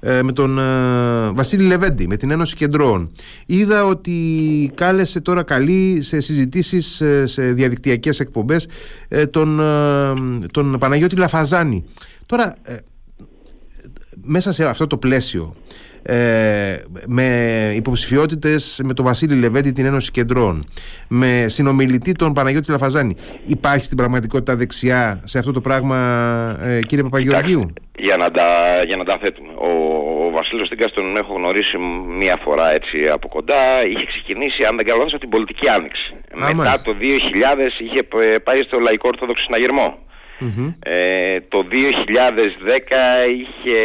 ε, 0.00 0.16
ε 0.18 0.22
με 0.22 0.32
τον 0.32 0.58
ε, 0.58 1.32
Βασίλη 1.32 1.64
Λεβέντη, 1.64 2.06
με 2.06 2.16
την 2.16 2.30
Ένωση 2.30 2.56
Κεντρών. 2.56 3.10
Είδα 3.46 3.84
ότι 3.84 4.16
κάλεσε 4.74 5.20
τώρα 5.20 5.42
καλή 5.42 6.02
σε 6.02 6.20
συζητήσεις 6.20 7.02
σε 7.24 7.42
διαδικτυακές 7.42 8.20
εκπομπές 8.20 8.68
τον, 9.30 9.60
τον 10.50 10.78
Παναγιώτη 10.78 11.16
Λαφαζάνη. 11.16 11.84
Τώρα, 12.26 12.56
μέσα 14.22 14.52
σε 14.52 14.64
αυτό 14.64 14.86
το 14.86 14.96
πλαίσιο 14.96 15.54
ε, 16.02 16.76
με 17.06 17.26
υποψηφιότητες 17.74 18.80
με 18.84 18.94
τον 18.94 19.04
Βασίλη 19.04 19.34
Λεβέντη 19.34 19.72
την 19.72 19.86
Ένωση 19.86 20.10
Κεντρών 20.10 20.68
με 21.08 21.44
συνομιλητή 21.48 22.12
τον 22.12 22.32
Παναγιώτη 22.32 22.70
Λαφαζάνη. 22.70 23.16
Υπάρχει 23.44 23.84
στην 23.84 23.96
πραγματικότητα 23.96 24.56
δεξιά 24.56 25.20
σε 25.24 25.38
αυτό 25.38 25.52
το 25.52 25.60
πράγμα 25.60 25.98
ε, 26.62 26.80
κύριε 26.80 27.04
Παπαγεωργίου; 27.04 27.72
Για 27.98 28.16
να 28.16 28.30
τα, 28.30 28.46
για 28.86 28.96
να 28.96 29.04
τα 29.04 29.18
θέτουμε. 29.22 29.52
Ο, 29.56 29.70
ο 30.26 30.30
Βασίλης 30.30 30.66
Στίγκας 30.66 30.92
τον 30.92 31.16
έχω 31.16 31.34
γνωρίσει 31.34 31.76
μία 32.18 32.36
φορά 32.44 32.72
έτσι 32.72 33.08
από 33.12 33.28
κοντά. 33.28 33.86
Είχε 33.88 34.06
ξεκινήσει 34.06 34.64
αν 34.64 34.76
δεν 34.76 34.86
κάνω 34.86 35.02
από 35.02 35.18
την 35.18 35.28
πολιτική 35.28 35.68
άνοιξη. 35.68 36.14
Μετά 36.34 36.80
το 36.84 36.94
2000 37.00 37.04
είχε 37.84 38.02
πάει 38.42 38.60
στο 38.66 38.78
Λαϊκό 38.78 39.08
Ορθόδοξο 39.08 39.42
Συναγερμό 39.42 39.98
ε, 40.78 41.40
το 41.48 41.66
2010 41.72 41.76
είχε 43.40 43.78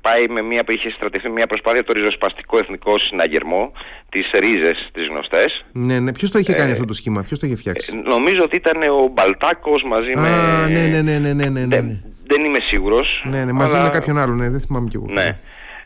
πάει 0.00 0.28
με 0.28 0.42
μια, 0.42 0.62
είχε 0.68 0.90
στρατευτεί 0.90 1.28
μια 1.30 1.46
προσπάθεια 1.46 1.84
το 1.84 1.92
ριζοσπαστικό 1.92 2.58
εθνικό 2.58 2.98
συναγερμό, 2.98 3.72
τις 4.08 4.30
ρίζες 4.38 4.88
τις 4.92 5.06
γνωστές. 5.06 5.64
Ναι, 5.72 5.98
ναι. 5.98 6.12
Ποιος 6.12 6.30
το 6.30 6.38
είχε 6.38 6.52
κάνει 6.52 6.70
ε, 6.70 6.72
αυτό 6.72 6.84
το 6.84 6.92
σχήμα, 6.92 7.22
ποιος 7.22 7.38
το 7.38 7.46
είχε 7.46 7.56
φτιάξει; 7.56 7.92
Ε, 7.94 8.08
νομίζω 8.08 8.40
ότι 8.42 8.56
ήταν 8.56 8.82
ο 8.82 9.08
Μπαλτάκος 9.12 9.82
μαζί 9.82 10.10
Α, 10.10 10.20
με... 10.20 10.28
ναι, 10.72 10.86
ναι, 10.86 11.02
ναι, 11.02 11.18
ναι, 11.18 11.32
ναι, 11.32 11.48
ναι, 11.48 11.60
ναι. 11.60 11.76
Δεν, 11.76 12.02
δεν 12.26 12.44
είμαι 12.44 12.58
σίγουρος. 12.60 13.22
Ναι, 13.24 13.44
ναι, 13.44 13.52
μαζί 13.52 13.80
με 13.80 13.88
κάποιον 13.88 14.18
άλλον, 14.18 14.36
ναι, 14.36 14.50
δεν 14.50 14.60
θυμάμαι 14.60 14.88
κι 14.88 14.96
εγώ. 14.96 15.06
Ναι. 15.08 15.38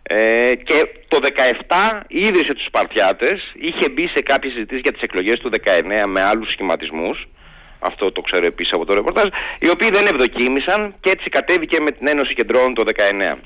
Ε, 0.03 0.55
και 0.55 0.89
το 1.09 1.19
17 1.23 2.03
ίδρυσε 2.09 2.55
τους 2.55 2.65
Σπαρτιάτες, 2.65 3.53
είχε 3.55 3.89
μπει 3.89 4.07
σε 4.07 4.23
κάποιες 4.23 4.53
συζητήσεις 4.53 4.83
για 4.83 4.93
τις 4.93 5.03
εκλογές 5.03 5.39
του 5.39 5.51
19 5.51 6.07
με 6.07 6.23
άλλους 6.23 6.51
σχηματισμούς 6.51 7.29
αυτό 7.83 8.13
το 8.13 8.21
ξέρω 8.21 8.47
επίσης 8.47 8.73
από 8.73 8.85
το 8.85 8.95
ρεπορτάζ, 8.95 9.27
οι 9.59 9.71
οποίοι 9.71 9.91
δεν 9.91 10.07
ευδοκίμησαν 10.07 10.95
και 11.01 11.11
έτσι 11.11 11.29
κατέβηκε 11.29 11.81
με 11.81 11.91
την 11.91 12.09
Ένωση 12.09 12.35
Κεντρών 12.35 12.75
το 12.75 12.85
19. 13.35 13.39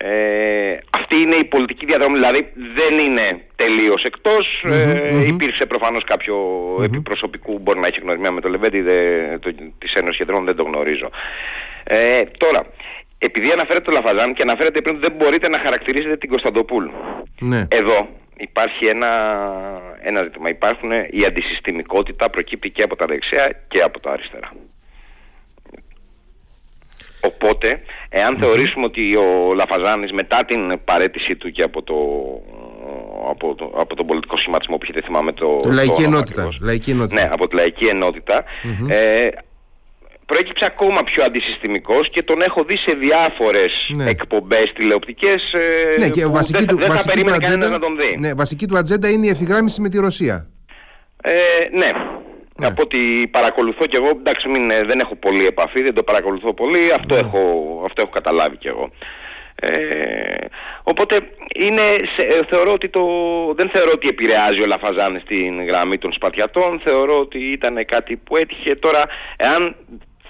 Ε, 0.00 0.78
αυτή 0.90 1.16
είναι 1.16 1.36
η 1.36 1.44
πολιτική 1.44 1.86
διαδρομή, 1.86 2.16
δηλαδή 2.18 2.52
δεν 2.54 2.98
είναι 3.06 3.40
τελείως 3.56 4.04
εκτός, 4.04 4.64
ε, 4.64 5.26
υπήρξε 5.26 5.66
προφανώς 5.66 6.04
κάποιο 6.04 6.36
mm-hmm. 6.74 6.84
επιπροσωπικού, 6.84 7.58
μπορεί 7.58 7.78
να 7.78 7.86
έχει 7.86 8.00
γνωριμία 8.00 8.30
με 8.30 8.40
το 8.40 8.48
Λεβέντι, 8.48 8.80
δε, 8.80 8.98
το, 9.38 9.54
της 9.78 9.92
Ένωσης 9.92 10.16
Κεντρών 10.16 10.44
δεν 10.44 10.56
το 10.56 10.62
γνωρίζω. 10.62 11.10
Ε, 11.84 12.22
τώρα, 12.36 12.66
επειδή 13.18 13.50
αναφέρεται 13.52 13.90
το 13.90 13.90
Λαφαζάν 13.90 14.34
και 14.34 14.42
αναφέρεται 14.42 14.80
πριν 14.80 14.96
ότι 14.96 15.06
δεν 15.08 15.16
μπορείτε 15.16 15.48
να 15.48 15.58
χαρακτηρίσετε 15.58 16.16
την 16.16 16.28
Κωνσταντοπούλου. 16.28 16.92
Ναι. 17.40 17.66
Εδώ 17.70 18.08
υπάρχει 18.38 18.86
ένα, 18.86 19.10
ένα 20.02 20.22
ζήτημα. 20.22 20.48
Υπάρχουν 20.48 20.90
η 20.90 21.24
αντισυστημικότητα 21.26 22.30
προκύπτει 22.30 22.70
και 22.70 22.82
από 22.82 22.96
τα 22.96 23.06
δεξιά 23.06 23.52
και 23.68 23.80
από 23.80 24.00
τα 24.00 24.10
αριστερά. 24.10 24.52
Οπότε, 27.20 27.82
θεωρήσουμε 28.38 28.84
ότι 28.84 29.16
ο 29.16 29.54
Λαφαζάνης 29.54 30.12
μετά 30.12 30.44
την 30.44 30.84
παρέτησή 30.84 31.36
του 31.36 31.50
και 31.50 31.62
από 31.62 31.82
το, 31.82 31.94
από, 33.30 33.54
το, 33.54 33.72
από 33.76 33.94
τον 33.96 34.06
πολιτικό 34.06 34.36
σχηματισμό 34.36 34.76
που 34.76 34.86
είχε 34.88 35.00
θυμάμαι 35.00 35.32
το... 35.32 35.56
το 35.56 35.72
λαϊκή, 35.72 36.02
ενότητα, 36.02 36.48
λαϊκή 36.60 36.90
ενότητα. 36.90 37.20
Ναι, 37.20 37.28
από 37.32 37.48
τη 37.48 37.56
λαϊκή 37.56 37.86
ενότητα. 37.86 38.44
Ε, 38.88 39.28
προέκυψε 40.30 40.64
ακόμα 40.72 41.00
πιο 41.04 41.24
αντισυστημικός 41.24 42.10
και 42.10 42.22
τον 42.22 42.40
έχω 42.40 42.60
δει 42.68 42.76
σε 42.76 42.92
διάφορες 42.96 43.72
ναι. 43.88 44.10
εκπομπές 44.10 44.72
τηλεοπτικές 44.74 45.40
ε, 45.52 45.98
ναι, 45.98 46.08
και 46.08 46.22
που 46.22 46.32
βασική 46.32 46.58
δεν, 46.58 46.66
του, 46.66 46.76
δεν 46.76 46.88
βασική 46.88 47.08
θα 47.08 47.14
περίμενε 47.14 47.36
ατζέντα, 47.36 47.68
να 47.68 47.78
τον 47.78 47.96
δει. 47.96 48.16
Ναι, 48.18 48.34
βασική 48.34 48.66
του 48.66 48.76
ατζέντα 48.76 49.08
είναι 49.10 49.26
η 49.26 49.28
ευθυγράμμιση 49.28 49.80
με 49.80 49.88
τη 49.88 49.98
Ρωσία. 49.98 50.46
Ε, 51.22 51.32
ναι. 51.70 51.90
Ναι. 52.60 52.66
Από 52.66 52.82
ότι 52.82 53.28
παρακολουθώ 53.30 53.86
και 53.86 53.96
εγώ, 53.96 54.08
εντάξει 54.08 54.48
μην, 54.48 54.70
ε, 54.70 54.80
δεν 54.88 54.98
έχω 55.00 55.14
πολύ 55.16 55.46
επαφή, 55.46 55.82
δεν 55.82 55.94
το 55.94 56.02
παρακολουθώ 56.02 56.54
πολύ, 56.54 56.92
αυτό, 56.98 57.14
ναι. 57.14 57.20
έχω, 57.20 57.40
αυτό 57.84 58.02
έχω 58.02 58.10
καταλάβει 58.10 58.56
κι 58.56 58.68
εγώ. 58.68 58.90
Ε, 59.60 60.46
οπότε 60.82 61.16
είναι, 61.54 61.86
σε, 62.16 62.46
θεωρώ 62.50 62.72
ότι 62.72 62.88
το, 62.88 63.02
δεν 63.56 63.70
θεωρώ 63.72 63.90
ότι 63.94 64.08
επηρεάζει 64.08 64.62
ο 64.62 64.66
Λαφαζάνης 64.66 65.22
στην 65.22 65.64
γραμμή 65.66 65.98
των 65.98 66.12
Σπατιατών, 66.12 66.80
θεωρώ 66.84 67.18
ότι 67.18 67.38
ήταν 67.38 67.84
κάτι 67.86 68.16
που 68.16 68.36
έτυχε 68.36 68.74
τώρα, 68.74 69.02
εάν 69.36 69.76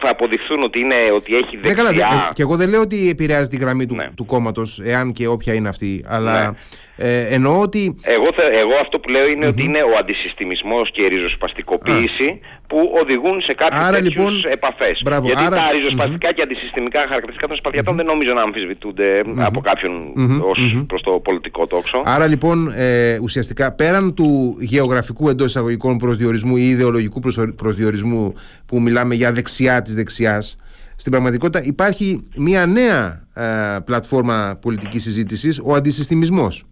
θα 0.00 0.10
αποδειχθούν 0.10 0.62
ότι, 0.62 0.80
είναι, 0.80 0.94
ότι 1.14 1.34
έχει 1.34 1.56
δεξιά... 1.56 1.82
Ναι, 1.82 1.90
καλά, 1.90 2.30
και 2.32 2.42
εγώ 2.42 2.56
δεν 2.56 2.68
λέω 2.68 2.80
ότι 2.80 3.08
επηρεάζει 3.08 3.48
τη 3.48 3.56
γραμμή 3.56 3.86
του, 3.86 3.94
ναι. 3.94 4.10
του 4.16 4.24
κόμματος, 4.24 4.80
εάν 4.84 5.12
και 5.12 5.26
όποια 5.26 5.54
είναι 5.54 5.68
αυτή, 5.68 6.04
αλλά 6.08 6.46
ναι. 6.46 6.56
Ε, 7.00 7.34
εννοώ 7.34 7.60
ότι... 7.60 7.96
Εγώ, 8.02 8.26
εγώ 8.62 8.74
αυτό 8.80 8.98
που 8.98 9.08
λέω 9.08 9.26
είναι 9.26 9.46
ότι 9.46 9.62
είναι 9.62 9.82
ο 9.82 9.96
αντισυστημισμός 9.98 10.90
και 10.92 11.02
η 11.02 11.08
ριζοσπαστικοποίηση 11.08 12.40
που 12.66 12.92
οδηγούν 13.02 13.40
σε 13.40 13.54
κάποιες 13.54 13.80
Άρα, 13.80 13.96
τέτοιους 13.96 14.14
λοιπόν, 14.14 14.52
επαφές. 14.52 15.00
Μπράβο, 15.04 15.26
Γιατί 15.26 15.42
άρα... 15.44 15.56
τα 15.56 15.70
ριζοσπαστικά 15.72 16.32
και 16.32 16.42
αντισυστημικά 16.42 17.00
χαρακτηριστικά 17.00 17.46
των 17.46 17.56
σπαθιατων 17.56 17.96
δεν 17.96 18.06
νομίζω 18.06 18.32
να 18.32 18.42
αμφισβητούνται 18.42 19.22
από 19.36 19.60
κάποιον 19.60 19.92
mm-hmm. 20.16 20.40
ως 20.42 20.84
προς 20.86 21.02
το 21.02 21.10
πολιτικό 21.10 21.66
τόξο. 21.66 22.02
Άρα 22.04 22.26
λοιπόν 22.26 22.72
ε, 22.76 23.18
ουσιαστικά 23.22 23.72
πέραν 23.72 24.14
του 24.14 24.56
γεωγραφικού 24.60 25.28
εντός 25.28 25.46
εισαγωγικών 25.46 25.96
προσδιορισμού 25.96 26.56
ή 26.56 26.68
ιδεολογικού 26.68 27.20
προσδιορισμού 27.56 28.34
που 28.66 28.80
μιλάμε 28.80 29.14
για 29.14 29.32
δεξιά 29.32 29.82
της 29.82 29.94
δεξιάς 29.94 30.58
στην 30.96 31.12
πραγματικότητα 31.12 31.64
υπάρχει 31.64 32.22
μια 32.36 32.66
νέα 32.66 33.26
ε, 33.34 33.78
πλατφόρμα 33.84 34.58
πολιτικής 34.60 35.02
συζήτησης, 35.02 35.60
ο 35.64 35.74
αντισυστημισμός. 35.74 36.64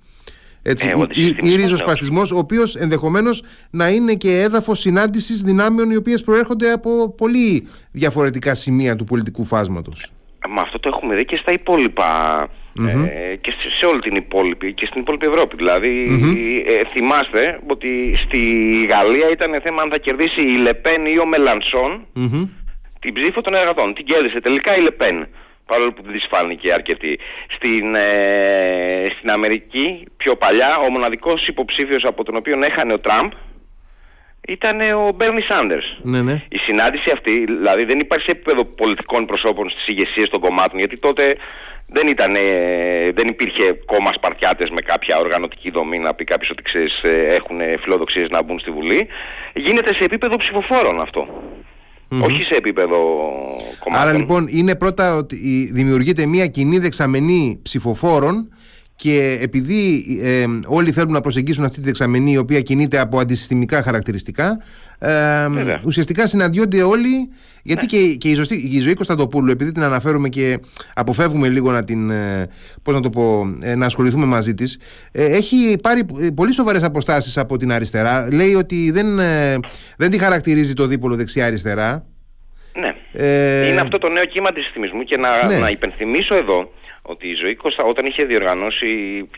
Έτσι, 0.69 0.89
ε, 0.89 1.21
ή, 1.21 1.51
ή 1.51 1.57
ριζοσπαστισμό, 1.57 2.23
ο 2.35 2.39
οποίος 2.39 2.75
ενδεχομένως 2.77 3.43
να 3.71 3.89
είναι 3.89 4.15
και 4.15 4.31
έδαφος 4.41 4.79
συνάντησης 4.79 5.43
δυνάμεων 5.43 5.91
οι 5.91 5.97
οποίες 5.97 6.23
προέρχονται 6.23 6.73
από 6.73 7.15
πολύ 7.17 7.69
διαφορετικά 7.93 8.55
σημεία 8.55 8.97
του 8.97 9.05
πολιτικού 9.05 9.45
φάσματος. 9.45 10.11
Μα 10.49 10.63
αυτό 10.63 10.79
το 10.79 10.89
έχουμε 10.95 11.15
δει 11.15 11.25
και 11.25 11.37
στα 11.37 11.53
υπόλοιπα. 11.53 12.09
Ε, 12.89 13.37
και 13.37 13.53
σε, 13.79 13.87
όλη 13.87 14.01
την 14.01 14.15
υπόλοιπη 14.15 14.73
και 14.73 14.87
στην 14.87 15.01
υπόλοιπη 15.01 15.27
Ευρώπη. 15.27 15.57
Δηλαδή, 15.57 16.05
ε, 16.67 16.85
θυμάστε 16.85 17.61
ότι 17.67 18.15
στη 18.25 18.41
Γαλλία 18.91 19.29
ήταν 19.33 19.61
θέμα 19.63 19.83
αν 19.83 19.91
θα 19.91 19.99
κερδίσει 19.99 20.41
η 20.41 20.57
Λεπέν 20.57 21.07
ή 21.07 21.19
ο 21.19 21.27
μελανσον 21.27 22.07
την 23.01 23.15
ψήφο 23.15 23.41
των 23.41 23.55
εργατών. 23.55 23.95
Την 23.95 24.05
κέρδισε 24.05 24.41
τελικά 24.41 24.77
η 24.77 24.81
Λεπέν 24.81 25.27
παρόλο 25.67 25.93
που 25.93 26.03
δεν 26.03 26.13
της 26.13 26.27
φάνηκε 26.31 26.73
αρκετή. 26.73 27.19
Στην, 27.57 27.95
ε, 27.95 29.09
στην 29.19 29.31
Αμερική 29.31 30.05
πιο 30.17 30.37
παλιά 30.37 30.79
ο 30.79 30.91
μοναδικός 30.91 31.49
υποψήφιος 31.49 32.05
από 32.05 32.25
τον 32.25 32.37
οποίο 32.37 32.59
έχανε 32.63 32.93
ο 32.93 32.99
Τραμπ 32.99 33.31
ήταν 34.49 34.81
ο 34.81 35.13
Μπέρνι 35.15 35.43
Σάντερ. 35.43 35.81
Ναι, 36.03 36.23
ναι. 36.23 36.43
Η 36.49 36.59
συνάντηση 36.59 37.11
αυτή, 37.13 37.45
δηλαδή 37.45 37.85
δεν 37.85 37.99
υπάρχει 37.99 38.25
σε 38.25 38.31
επίπεδο 38.31 38.65
πολιτικών 38.65 39.27
προσώπων 39.27 39.71
στις 39.71 39.89
ηγεσίες 39.89 40.29
των 40.29 40.41
κομμάτων, 40.41 40.79
γιατί 40.79 40.97
τότε 40.97 41.37
δεν, 41.87 42.07
ήταν, 42.09 42.33
δεν 43.15 43.27
υπήρχε 43.29 43.73
κόμμα 43.87 44.13
Σπαρτιάτες 44.13 44.71
με 44.71 44.81
κάποια 44.81 45.19
οργανωτική 45.19 45.71
δομή 45.71 45.99
να 45.99 46.15
πει 46.15 46.25
κάποιος 46.25 46.51
ότι 46.51 46.63
ξέρεις, 46.63 47.01
έχουν 47.39 47.61
φιλοδοξίες 47.81 48.29
να 48.31 48.43
μπουν 48.43 48.59
στη 48.59 48.71
Βουλή. 48.71 49.09
Γίνεται 49.55 49.95
σε 49.95 50.05
επίπεδο 50.05 50.37
ψηφοφόρων 50.37 51.01
Όχι 52.09 52.43
σε 52.43 52.55
επίπεδο 52.57 52.97
κομμάτων. 53.79 54.09
Άρα 54.09 54.13
λοιπόν 54.13 54.47
είναι 54.51 54.75
πρώτα 54.75 55.17
ότι 55.17 55.71
δημιουργείται 55.73 56.27
μια 56.27 56.47
κοινή 56.47 56.79
δεξαμενή 56.79 57.59
ψηφοφόρων 57.63 58.49
και 58.97 59.39
επειδή 59.43 60.05
ε, 60.23 60.45
όλοι 60.67 60.93
θέλουν 60.93 61.13
να 61.13 61.21
προσεγγίσουν 61.21 61.65
αυτή 61.65 61.77
τη 61.77 61.85
δεξαμενή 61.85 62.33
η 62.33 62.37
οποία 62.37 62.61
κινείται 62.61 62.99
από 62.99 63.19
αντισυστημικά 63.19 63.83
χαρακτηριστικά 63.83 64.59
ε, 64.99 65.47
ουσιαστικά 65.85 66.27
συναντιόνται 66.27 66.83
όλοι 66.83 67.29
γιατί 67.63 67.97
ναι. 67.97 67.99
και, 67.99 68.15
και 68.15 68.29
η, 68.29 68.35
ζωή, 68.35 68.47
η 68.73 68.81
ζωή 68.81 68.95
Κωνσταντοπούλου 68.95 69.51
επειδή 69.51 69.73
την 69.73 69.83
αναφέρουμε 69.83 70.29
και 70.29 70.59
αποφεύγουμε 70.95 71.49
λίγο 71.49 71.71
να 71.71 71.85
την 71.85 72.11
ε, 72.11 72.49
πώς 72.83 72.95
να 72.95 73.01
το 73.01 73.11
πω 73.11 73.57
ε, 73.63 73.75
να 73.75 73.87
ασχοληθούμε 73.87 74.27
μαζί 74.27 74.55
της 74.55 74.81
έχει 75.13 75.79
πάρει 75.83 76.07
πολύ 76.35 76.53
σοβαρές 76.53 76.83
αποστάσεις 76.83 77.39
από 77.39 77.57
την 77.57 77.73
αριστερά 77.73 78.29
λέει 78.33 78.55
ότι 78.55 78.91
δεν, 78.91 79.17
δεν 79.97 80.11
τη 80.11 80.19
χαρακτηρίζει 80.19 80.73
το 80.73 80.87
δίπολο 80.87 81.15
δεξιά-αριστερά 81.15 82.07
ναι. 82.75 82.95
Είναι 83.69 83.81
αυτό 83.81 83.99
το 83.99 84.09
νέο 84.09 84.25
κύμα 84.25 84.53
της 84.53 84.65
συστημισμού 84.65 85.03
και 85.03 85.17
να, 85.17 85.47
ναι. 85.47 85.59
να 85.59 85.69
υπενθυμίσω 85.69 86.35
εδώ 86.35 86.71
ότι 87.07 87.29
η 87.29 87.35
ζωή 87.35 87.55
Κώστα 87.55 87.85
όταν 87.85 88.07
είχε 88.07 88.25
διοργανώσει 88.25 88.87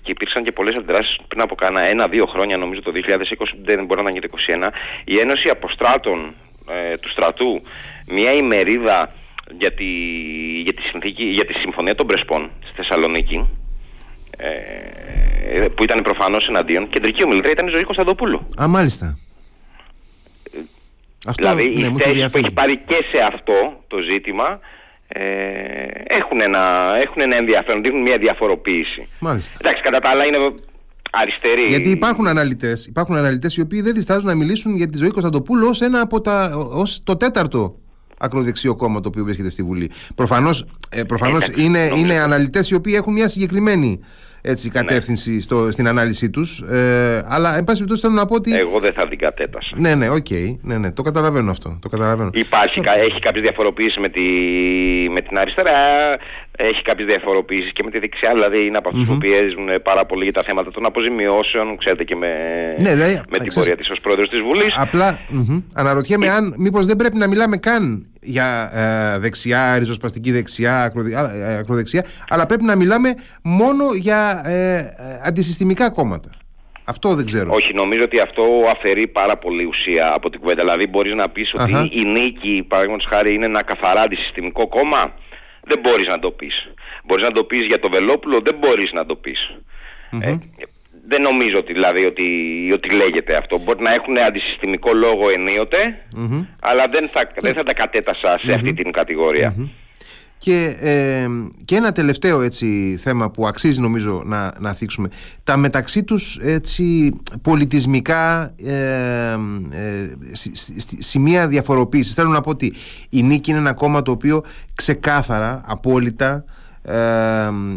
και 0.02 0.10
υπήρξαν 0.10 0.44
και 0.44 0.52
πολλές 0.52 0.76
αντιδράσεις 0.76 1.16
πριν 1.28 1.40
από 1.40 1.54
κάνα 1.54 1.80
ένα-δύο 1.80 2.26
χρόνια 2.26 2.56
νομίζω 2.56 2.82
το 2.82 2.92
2020 2.94 3.44
δεν 3.64 3.84
μπορεί 3.84 4.02
να 4.02 4.10
γίνει 4.10 4.28
το 4.28 4.36
2021 4.62 4.68
η 5.04 5.18
Ένωση 5.18 5.48
Αποστράτων 5.48 6.34
ε, 6.70 6.96
του 6.96 7.10
στρατού 7.10 7.60
μια 8.08 8.32
ημερίδα 8.32 9.12
για 9.58 9.72
τη, 9.72 9.84
για 10.60 10.74
τη, 10.74 10.82
συνθήκη, 10.82 11.24
για 11.24 11.44
τη 11.44 11.52
Συμφωνία 11.52 11.94
των 11.94 12.06
Πρεσπών 12.06 12.50
στη 12.64 12.72
Θεσσαλονίκη 12.74 13.48
ε, 14.36 15.68
που 15.74 15.82
ήταν 15.82 16.02
προφανώς 16.02 16.48
εναντίον 16.48 16.88
κεντρική 16.88 17.24
ομιλητρία 17.24 17.52
ήταν 17.52 17.66
η 17.66 17.70
Ζωή 17.70 17.82
Κωνσταντοπούλου. 17.82 18.48
Α, 18.62 18.68
μάλιστα. 18.68 19.18
Αυτό, 21.26 21.48
δηλαδή 21.48 21.76
ναι, 21.76 21.86
η 21.86 21.94
θέση 21.98 22.30
που 22.30 22.38
έχει 22.38 22.52
πάρει 22.52 22.76
και 22.76 23.04
σε 23.12 23.24
αυτό 23.26 23.82
το 23.86 23.98
ζήτημα 23.98 24.46
ε, 24.50 24.58
έχουν, 26.06 26.40
ένα, 26.40 26.92
έχουν 26.96 27.22
ένα 27.22 27.36
ενδιαφέρον, 27.36 27.82
δείχνουν 27.82 28.02
μια 28.02 28.18
διαφοροποίηση. 28.18 29.08
Μάλιστα. 29.18 29.58
Εντάξει, 29.60 29.82
κατά 29.82 29.98
τα 29.98 30.08
άλλα 30.08 30.26
είναι 30.26 30.38
αριστεροί. 31.10 31.66
Γιατί 31.66 31.90
υπάρχουν 31.90 32.26
αναλυτές 32.26 32.86
υπάρχουν 32.86 33.16
αναλυτές 33.16 33.56
οι 33.56 33.60
οποίοι 33.60 33.80
δεν 33.80 33.94
διστάζουν 33.94 34.26
να 34.26 34.34
μιλήσουν 34.34 34.76
για 34.76 34.88
τη 34.88 34.98
ζωή 34.98 35.10
Κωνσταντοπούλου 35.10 35.68
ως 35.68 35.80
ένα 35.80 36.00
από 36.00 36.20
τα. 36.20 36.50
ως 36.54 37.00
το 37.04 37.16
τέταρτο 37.16 37.78
ακροδεξιό 38.18 38.76
κόμμα 38.76 39.00
το 39.00 39.08
οποίο 39.08 39.24
βρίσκεται 39.24 39.50
στη 39.50 39.62
Βουλή. 39.62 39.90
Προφανώς 40.14 40.64
ε, 40.90 41.02
προφανώς 41.02 41.48
είναι, 41.56 41.90
είναι 41.96 42.14
αναλυτές 42.18 42.70
οι 42.70 42.74
οποίοι 42.74 42.94
έχουν 42.96 43.12
μια 43.12 43.28
συγκεκριμένη 43.28 44.00
έτσι, 44.40 44.66
ναι. 44.66 44.80
κατεύθυνση 44.80 45.32
ναι. 45.32 45.40
στο, 45.40 45.70
στην 45.70 45.88
ανάλυση 45.88 46.30
τους. 46.30 46.60
Ε, 46.60 47.24
αλλά, 47.28 47.56
εν 47.56 47.64
πάση 47.64 47.78
περιπτώσει, 47.78 48.00
θέλω 48.00 48.14
να 48.14 48.26
πω 48.26 48.34
ότι. 48.34 48.56
Εγώ 48.56 48.78
δεν 48.78 48.92
θα 48.92 49.08
την 49.08 49.18
κατέτασα. 49.18 49.70
Ναι, 49.76 49.94
ναι, 49.94 50.08
OK. 50.08 50.26
Okay. 50.30 50.56
Ναι, 50.62 50.78
ναι, 50.78 50.92
το 50.92 51.02
καταλαβαίνω 51.02 51.50
αυτό. 51.50 51.78
Το 51.80 51.88
καταλαβαίνω. 51.88 52.30
Υπάρχει, 52.32 52.80
το... 52.80 52.90
έχει 52.96 53.18
κάποιες 53.20 53.42
διαφοροποιήσεις 53.42 53.96
με, 53.96 54.08
τη, 54.08 54.20
με 55.10 55.20
την 55.20 55.38
αριστερά, 55.38 55.78
έχει 56.56 56.82
κάποιες 56.82 57.06
διαφοροποιήσεις 57.06 57.72
και 57.72 57.82
με 57.84 57.90
τη 57.90 57.98
δεξιά. 57.98 58.30
Δηλαδή, 58.32 58.66
είναι 58.66 58.76
από 58.76 58.88
αυτούς 58.88 59.04
mm-hmm. 59.04 59.12
που 59.12 59.18
πιέζουν 59.18 59.68
πάρα 59.82 60.06
πολύ 60.06 60.22
για 60.22 60.32
τα 60.32 60.42
θέματα 60.42 60.70
των 60.70 60.86
αποζημιώσεων, 60.86 61.76
ξέρετε 61.78 62.04
και 62.04 62.16
με, 62.16 62.28
ναι, 62.78 62.94
δηλαδή, 62.94 63.20
με 63.30 63.38
την 63.38 63.52
πορεία 63.54 63.76
της 63.76 63.90
ως 63.90 64.00
πρόεδρος 64.00 64.30
της 64.30 64.40
Βουλής. 64.40 64.74
Απλά 64.76 65.18
mm-hmm. 65.18 65.62
αναρωτιέμαι 65.72 66.26
και... 66.26 66.32
αν 66.32 66.54
μήπως 66.58 66.86
δεν 66.86 66.96
πρέπει 66.96 67.16
να 67.16 67.26
μιλάμε 67.26 67.56
καν 67.56 68.06
για 68.22 68.70
ε, 68.72 69.18
δεξιά, 69.18 69.78
ριζοσπαστική 69.78 70.32
δεξιά, 70.32 70.92
ε, 71.34 71.56
ακροδεξιά, 71.56 72.04
αλλά 72.28 72.46
πρέπει 72.46 72.64
να 72.64 72.76
μιλάμε 72.76 73.14
μόνο 73.42 73.84
για 73.94 74.42
ε, 74.44 74.74
ε, 74.74 74.84
αντισυστημικά 75.24 75.90
κόμματα. 75.90 76.30
Αυτό 76.84 77.14
δεν 77.14 77.24
ξέρω. 77.24 77.52
Όχι, 77.52 77.74
νομίζω 77.74 78.02
ότι 78.02 78.20
αυτό 78.20 78.44
αφαιρεί 78.76 79.06
πάρα 79.06 79.36
πολύ 79.36 79.64
ουσία 79.64 80.12
από 80.14 80.30
την 80.30 80.40
κουβέντα. 80.40 80.62
Δηλαδή, 80.62 80.86
μπορείς 80.86 81.14
να 81.14 81.28
πεις 81.28 81.54
ότι 81.54 81.90
η 81.92 82.04
νίκη, 82.04 82.64
παραδείγματος 82.68 83.06
χάρη, 83.10 83.34
είναι 83.34 83.44
ένα 83.44 83.62
καθαρά 83.62 84.00
αντισυστημικό 84.00 84.68
κόμμα; 84.68 85.12
Δεν 85.62 85.78
μπορείς 85.82 86.06
να 86.08 86.18
το 86.18 86.30
πεις. 86.30 86.72
Μπορείς 87.04 87.24
να 87.24 87.30
το 87.30 87.44
πεις 87.44 87.62
για 87.66 87.78
το 87.78 87.88
Βελόπουλο, 87.88 88.40
δεν 88.40 88.56
μπορείς 88.58 88.92
να 88.92 89.06
το 89.06 89.14
πεις. 89.14 89.56
Ε, 90.20 90.36
δεν 91.08 91.22
νομίζω 91.22 91.56
ότι, 91.58 91.72
δηλαδή, 91.72 92.04
ότι, 92.04 92.26
ότι 92.72 92.94
λέγεται 92.94 93.36
αυτό. 93.36 93.58
Μπορεί 93.58 93.82
να 93.82 93.92
έχουν 93.94 94.18
αντισυστημικό 94.18 94.90
λόγο 94.94 95.30
αλλά 96.60 96.84
δεν 96.90 97.08
θα, 97.08 97.30
δεν 97.40 97.54
θα 97.54 97.62
τα 97.62 97.74
κατέτασα 97.74 98.38
σε 98.42 98.52
αυτή 98.52 98.72
την 98.74 98.92
κατηγορία. 98.92 99.54
Και, 100.38 100.76
ε, 100.80 101.26
και 101.64 101.76
ένα 101.76 101.92
τελευταίο 101.92 102.40
έτσι 102.40 102.96
θέμα 103.00 103.30
που 103.30 103.46
αξίζει 103.46 103.80
νομίζω 103.80 104.22
να, 104.24 104.52
να 104.58 104.74
θίξουμε. 104.74 105.08
Τα 105.44 105.56
μεταξύ 105.56 106.04
τους 106.04 106.38
έτσι 106.42 107.12
πολιτισμικά 107.42 108.54
ε, 108.64 109.32
ε, 109.70 110.16
σημεία 110.98 111.48
διαφοροποίησης. 111.48 112.14
Θέλω 112.14 112.28
να 112.28 112.40
πω 112.40 112.50
ότι 112.50 112.72
η 113.10 113.22
Νίκη 113.22 113.50
είναι 113.50 113.58
ένα 113.58 113.72
κόμμα 113.72 114.02
το 114.02 114.10
οποίο 114.10 114.42
ξεκάθαρα, 114.74 115.62
απόλυτα 115.66 116.44
ε, 116.44 116.52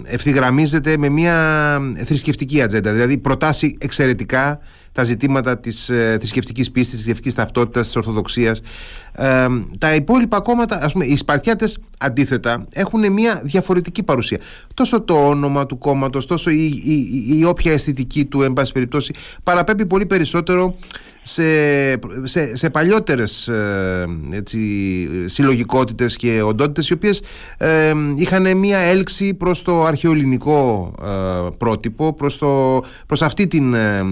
ευθυγραμμίζεται 0.04 0.98
με 0.98 1.10
μια 1.10 1.80
θρησκευτική 2.06 2.62
ατζέντα. 2.62 2.92
Δηλαδή 2.92 3.18
προτάσει 3.18 3.78
εξαιρετικά 3.80 4.60
τα 4.92 5.04
ζητήματα 5.04 5.60
της 5.60 5.90
ε, 5.90 6.16
θρησκευτικής 6.20 6.72
πίστης, 6.72 6.90
της 6.90 7.04
θρησκευτικής 7.04 7.34
ταυτότητας, 7.34 7.86
της 7.86 7.96
ορθοδοξίας. 7.96 8.62
Ε, 9.12 9.46
τα 9.78 9.96
υπόλοιπα 9.96 10.40
κόμματα, 10.40 10.80
ας 10.82 10.92
πούμε, 10.92 11.06
οι 11.06 11.16
Σπαρτιάτες 11.16 11.78
αντίθετα 11.98 12.66
έχουν 12.72 13.14
μια 13.14 13.42
διαφορετική 13.44 14.04
παρουσία. 14.04 14.40
Τόσο 14.74 15.02
το 15.02 15.28
όνομα 15.28 15.66
του 15.66 15.78
κόμματος, 15.78 16.26
τόσο 16.26 16.50
η, 16.50 16.82
η, 16.86 17.38
η, 17.38 17.46
όποια 17.46 17.72
αισθητική 17.72 18.26
του, 18.26 18.42
εν 18.42 18.54
πάση 18.54 18.72
περιπτώσει, 18.72 19.14
παραπέμπει 19.44 19.86
πολύ 19.86 20.06
περισσότερο 20.06 20.76
σε, 21.24 21.44
σε, 22.24 22.56
σε 22.56 22.70
παλιότερες 22.70 23.48
ε, 23.48 24.06
έτσι, 24.32 24.60
συλλογικότητες 25.26 26.16
και 26.16 26.42
οντότητες 26.42 26.90
οι 26.90 26.94
οποίες 26.94 27.22
ε, 27.58 27.92
είχαν 28.16 28.58
μια 28.58 28.78
έλξη 28.78 29.34
προς 29.34 29.62
το 29.62 29.84
αρχαιοελληνικό 29.84 30.94
ε, 31.04 31.50
πρότυπο 31.58 32.14
προς, 32.14 32.38
το, 32.38 32.84
προς 33.06 33.22
αυτή 33.22 33.48
την, 33.48 33.74
ε, 33.74 34.04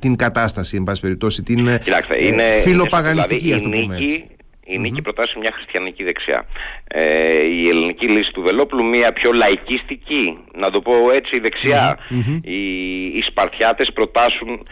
την 0.00 0.16
κατάσταση 0.16 0.76
εν 0.76 0.82
πάση 0.82 1.00
περιπτώσει 1.00 1.42
την 1.42 1.78
Κοιτάξτε, 1.78 2.24
είναι, 2.24 2.42
φιλοπαγανιστική 2.62 3.44
δηλαδή, 3.44 3.64
η 3.64 3.68
νίκη, 3.68 4.24
η 4.64 4.78
νίκη 4.78 5.02
προτάσει 5.02 5.38
μια 5.38 5.50
χριστιανική 5.54 6.04
δεξιά. 6.04 6.46
Ε, 6.84 7.44
η 7.44 7.68
ελληνική 7.68 8.08
λύση 8.08 8.32
του 8.32 8.42
Βελόπουλου 8.42 8.84
μια 8.84 9.12
πιο 9.12 9.32
λαϊκιστική, 9.32 10.38
να 10.54 10.70
το 10.70 10.80
πω 10.80 10.92
έτσι 11.12 11.40
Οι, 12.42 12.60
οι 13.06 13.22
Σπαρτιάτες 13.26 13.92
προτάσουν 13.92 14.66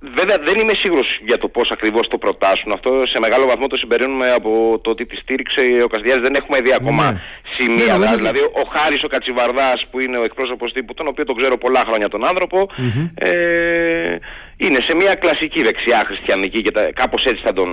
Βέβαια 0.00 0.36
δεν 0.44 0.56
είμαι 0.60 0.74
σίγουρος 0.82 1.08
για 1.26 1.38
το 1.38 1.48
πώς 1.48 1.70
ακριβώς 1.70 2.08
το 2.08 2.18
προτάσουν. 2.18 2.72
Αυτό 2.72 2.90
σε 3.06 3.18
μεγάλο 3.20 3.46
βαθμό 3.46 3.66
το 3.66 3.76
συμπεραίνουμε 3.76 4.30
από 4.30 4.80
το 4.82 4.90
ότι 4.90 5.06
τη 5.06 5.16
στήριξε 5.16 5.60
ο 5.84 5.86
Καστιδιάρη. 5.86 6.20
Δεν 6.20 6.34
έχουμε 6.34 6.60
δει 6.60 6.72
ακόμα 6.72 7.10
ναι. 7.10 7.20
σημεία. 7.56 7.96
Ναι, 7.98 8.16
δηλαδή, 8.16 8.40
ο 8.40 8.64
Χάρης 8.72 9.02
ο 9.04 9.08
Κατσιβαρδάς 9.08 9.86
που 9.90 10.00
είναι 10.00 10.18
ο 10.18 10.24
εκπρόσωπος 10.24 10.72
τύπου, 10.72 10.94
τον 10.94 11.06
οποίο 11.06 11.24
τον 11.24 11.36
ξέρω 11.36 11.56
πολλά 11.58 11.82
χρόνια 11.88 12.08
τον 12.08 12.26
άνθρωπο, 12.26 12.68
ε, 13.14 14.16
είναι 14.56 14.78
σε 14.86 14.94
μια 14.96 15.14
κλασική 15.14 15.62
δεξιά 15.62 16.02
χριστιανική 16.06 16.62
και 16.62 16.72
κάπως 16.94 17.24
έτσι 17.24 17.42
θα 17.44 17.52
τον, 17.52 17.68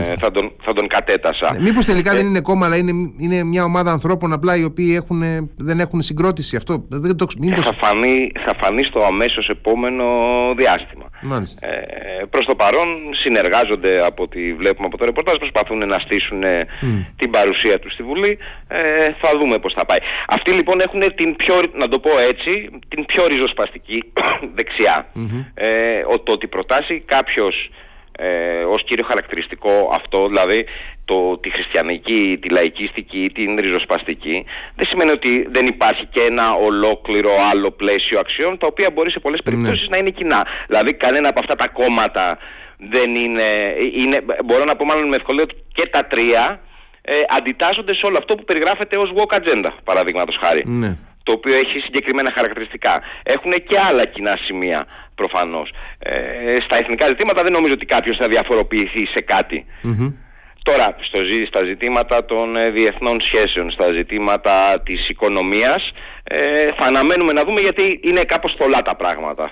ε, 0.00 0.16
θα 0.20 0.30
τον, 0.30 0.52
θα 0.62 0.72
τον 0.72 0.86
κατέτασα. 0.86 1.50
Ε, 1.54 1.60
Μήπως 1.60 1.84
τελικά 1.84 2.14
δεν 2.14 2.26
είναι 2.26 2.40
κόμμα, 2.40 2.66
αλλά 2.66 2.76
είναι, 2.76 2.92
είναι 3.18 3.44
μια 3.44 3.64
ομάδα 3.64 3.90
ανθρώπων 3.90 4.32
απλά 4.32 4.56
οι 4.56 4.64
οποίοι 4.64 4.92
έχουν, 4.96 5.22
δεν 5.56 5.80
έχουν 5.80 6.02
συγκρότηση. 6.02 6.56
Αυτό 6.56 6.84
δεν 6.88 7.16
το, 7.16 7.26
μήπως... 7.38 7.66
θα, 7.66 7.74
φανεί, 7.80 8.30
θα 8.46 8.54
φανεί 8.60 8.84
στο 8.84 9.04
αμέσως 9.04 9.48
επόμενο 9.48 10.04
διάστημα. 10.56 11.10
Μάλιστα. 11.22 11.59
Ε, 11.62 12.24
προς 12.30 12.46
το 12.46 12.54
παρόν 12.54 12.88
συνεργάζονται 13.12 14.06
από 14.06 14.22
ό,τι 14.22 14.54
βλέπουμε 14.54 14.86
από 14.86 14.96
το 14.98 15.04
ρεπορτάζ, 15.04 15.36
προσπαθούν 15.36 15.86
να 15.88 15.98
στήσουν 15.98 16.42
ε, 16.42 16.66
την 17.16 17.30
παρουσία 17.30 17.78
τους 17.78 17.92
στη 17.92 18.02
Βουλή. 18.02 18.38
Ε, 18.68 19.06
θα 19.20 19.38
δούμε 19.38 19.58
πώς 19.58 19.72
θα 19.72 19.86
πάει. 19.86 19.98
Αυτοί 20.26 20.52
λοιπόν 20.52 20.80
έχουν 20.80 21.14
την 21.14 21.36
πιο, 21.36 21.54
να 21.74 21.88
το 21.88 21.98
πω 21.98 22.10
έτσι, 22.18 22.70
την 22.88 23.06
πιο 23.06 23.26
ριζοσπαστική 23.26 24.12
δεξιά. 24.56 25.06
Ε, 25.54 26.00
το 26.24 26.32
ότι 26.32 26.46
προτάσει 26.46 27.02
κάποιος 27.06 27.70
ε, 28.18 28.62
ως 28.64 28.84
κύριο 28.84 29.04
χαρακτηριστικό 29.08 29.90
αυτό, 29.94 30.26
δηλαδή 30.26 30.64
το, 31.04 31.38
τη 31.38 31.50
χριστιανική, 31.50 32.38
τη 32.42 32.48
λαϊκίστικη, 32.48 33.30
την 33.34 33.56
ριζοσπαστική, 33.56 34.44
δεν 34.76 34.86
σημαίνει 34.86 35.10
ότι 35.10 35.46
δεν 35.50 35.66
υπάρχει 35.66 36.06
και 36.06 36.20
ένα 36.20 36.52
ολόκληρο 36.54 37.30
άλλο 37.50 37.70
πλαίσιο 37.70 38.18
αξιών, 38.18 38.58
τα 38.58 38.66
οποία 38.66 38.90
μπορεί 38.92 39.10
σε 39.10 39.20
πολλές 39.20 39.40
ναι. 39.44 39.50
περιπτώσεις 39.50 39.88
να 39.88 39.96
είναι 39.96 40.10
κοινά. 40.10 40.46
Δηλαδή 40.66 40.94
κανένα 40.94 41.28
από 41.28 41.40
αυτά 41.40 41.54
τα 41.54 41.68
κόμματα 41.68 42.38
δεν 42.78 43.14
είναι, 43.14 43.74
είναι 43.94 44.18
μπορώ 44.44 44.64
να 44.64 44.76
πω 44.76 44.84
μάλλον 44.84 45.08
με 45.08 45.16
ευκολία 45.16 45.42
ότι 45.42 45.54
και 45.72 45.88
τα 45.88 46.04
τρία 46.04 46.60
ε, 47.02 47.14
αντιτάσσονται 47.36 47.94
σε 47.94 48.06
όλο 48.06 48.16
αυτό 48.18 48.34
που 48.34 48.44
περιγράφεται 48.44 48.98
ως 48.98 49.12
walk 49.16 49.36
agenda, 49.38 49.70
παραδείγματος 49.84 50.36
χάρη. 50.42 50.62
Ναι. 50.66 50.96
Το 51.30 51.36
οποίο 51.38 51.54
έχει 51.54 51.78
συγκεκριμένα 51.78 52.32
χαρακτηριστικά. 52.36 53.02
Έχουν 53.22 53.52
και 53.68 53.78
άλλα 53.88 54.04
κοινά 54.04 54.38
σημεία 54.44 54.86
προφανώς. 55.14 55.68
Ε, 55.98 56.56
στα 56.66 56.76
εθνικά 56.76 57.06
ζητήματα 57.06 57.42
δεν 57.42 57.52
νομίζω 57.52 57.72
ότι 57.72 57.86
κάποιος 57.86 58.16
θα 58.16 58.28
διαφοροποιηθεί 58.28 59.06
σε 59.06 59.20
κάτι. 59.20 59.66
Τώρα, 60.62 60.96
στο, 61.00 61.18
στα 61.46 61.64
ζητήματα 61.64 62.24
των 62.24 62.56
ε, 62.56 62.70
διεθνών 62.70 63.20
σχέσεων, 63.20 63.70
στα 63.70 63.92
ζητήματα 63.92 64.80
της 64.84 65.08
οικονομίας, 65.08 65.92
ε, 66.24 66.70
θα 66.78 66.86
αναμένουμε 66.86 67.32
να 67.32 67.44
δούμε 67.44 67.60
γιατί 67.60 68.00
είναι 68.02 68.22
κάπως 68.22 68.54
πολλά 68.58 68.82
τα 68.82 68.96
πράγματα. 68.96 69.50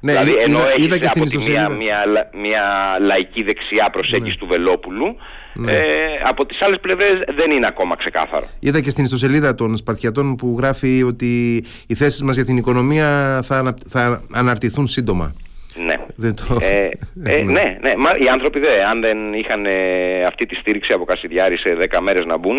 Ναι, 0.00 0.12
δηλαδή, 0.12 0.34
ενώ 0.38 0.58
είδα, 0.58 0.74
είδα 0.76 0.98
και 0.98 1.06
από 1.06 1.24
τη 1.24 1.36
μία 1.36 1.68
μια, 1.68 2.04
μια 2.40 2.96
λαϊκή 3.00 3.42
δεξιά 3.42 3.90
προσέγγιση 3.92 4.30
ναι. 4.30 4.36
του 4.36 4.46
Βελόπουλου, 4.46 5.16
ναι. 5.54 5.72
ε, 5.72 5.80
από 6.24 6.46
τις 6.46 6.60
άλλες 6.60 6.78
πλευρές 6.80 7.12
δεν 7.36 7.50
είναι 7.50 7.66
ακόμα 7.66 7.96
ξεκάθαρο. 7.96 8.46
Είδα 8.60 8.80
και 8.80 8.90
στην 8.90 9.04
ιστοσελίδα 9.04 9.54
των 9.54 9.76
Σπαρτιατών 9.76 10.36
που 10.36 10.56
γράφει 10.58 11.02
ότι 11.02 11.64
οι 11.86 11.94
θέσεις 11.94 12.22
μας 12.22 12.34
για 12.34 12.44
την 12.44 12.56
οικονομία 12.56 13.40
θα, 13.44 13.74
θα 13.88 14.22
αναρτηθούν 14.32 14.86
σύντομα. 14.86 15.34
Ναι. 15.86 15.94
Δεν 16.16 16.34
το... 16.34 16.58
ε, 16.60 16.76
ε, 16.76 16.88
ναι. 17.14 17.34
ναι, 17.34 17.78
ναι. 17.80 17.92
Μα, 17.96 18.10
οι 18.18 18.28
άνθρωποι 18.28 18.60
δε, 18.60 18.84
αν 18.90 19.00
δεν 19.00 19.32
είχαν 19.32 19.66
ε, 19.66 20.22
αυτή 20.26 20.46
τη 20.46 20.54
στήριξη 20.54 20.92
από 20.92 21.04
Κασιδιάρη 21.04 21.56
σε 21.56 21.76
10 21.90 21.98
μέρες 22.02 22.24
να 22.24 22.38
μπουν, 22.38 22.58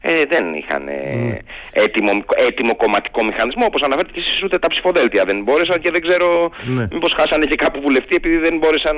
ε, 0.00 0.12
δεν 0.32 0.44
είχαν 0.60 0.84
mm. 0.88 1.36
έτοιμο, 1.72 2.12
έτοιμο 2.48 2.76
κομματικό 2.76 3.24
μηχανισμό. 3.24 3.64
Όπως 3.70 3.82
αναφέρετε 3.82 4.12
και 4.14 4.22
εσείς, 4.24 4.42
ούτε 4.42 4.58
τα 4.58 4.68
ψηφοδέλτια 4.68 5.24
δεν 5.24 5.42
μπόρεσαν 5.42 5.80
και 5.80 5.90
δεν 5.90 6.00
ξέρω 6.06 6.50
ναι. 6.64 6.86
μήπως 6.92 7.12
χάσανε 7.18 7.44
και 7.44 7.56
κάπου 7.64 7.80
βουλευτή 7.80 8.14
επειδή 8.14 8.36
δεν 8.36 8.58
μπόρεσαν. 8.58 8.96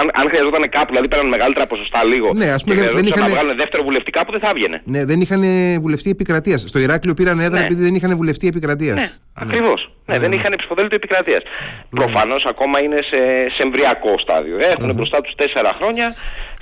Αν, 0.00 0.10
αν 0.20 0.26
χρειαζόταν 0.28 0.62
κάπου, 0.76 0.90
δηλαδή 0.92 1.08
πέραν 1.08 1.28
μεγαλύτερα 1.28 1.66
ποσοστά 1.66 2.04
λίγο. 2.04 2.28
Ναι, 2.34 2.48
ας 2.50 2.62
πούμε 2.64 2.74
δεν, 2.74 2.90
δεν 2.94 3.06
είχαν. 3.06 3.22
να 3.22 3.28
βγάλουν 3.28 3.56
δεύτερο 3.56 3.82
βουλευτή 3.82 4.10
κάπου 4.10 4.30
δεν 4.30 4.40
θα 4.40 4.48
έβγαινε. 4.52 4.80
Ναι, 4.84 5.04
δεν 5.04 5.20
είχαν 5.20 5.42
βουλευτή 5.80 6.10
επικρατείας. 6.10 6.60
Στο 6.66 6.78
Ηράκλειο 6.78 7.14
πήραν 7.14 7.40
έδρα 7.40 7.58
ναι. 7.58 7.64
επειδή 7.64 7.82
δεν 7.82 7.94
είχαν 7.94 8.16
βουλευτή 8.16 8.46
επικρατείας. 8.46 8.96
Ναι, 8.96 9.00
ναι. 9.00 9.10
ακριβώς. 9.34 9.90
Ναι, 10.06 10.18
δεν 10.18 10.32
είχαν 10.32 10.54
ψηφοδέλτιο 10.56 10.96
επικρατείας. 10.96 11.42
Ναι. 11.42 12.00
Προφανώς 12.00 12.44
ακόμα 12.44 12.82
είναι 12.82 13.00
σε, 13.10 13.20
σε 13.54 13.62
εμβριακό 13.62 14.18
στάδιο. 14.18 14.56
Έχουν 14.72 14.94
μπροστά 14.94 15.20
τους 15.20 15.34
τέσσερα 15.34 15.72
χρόνια 15.78 16.14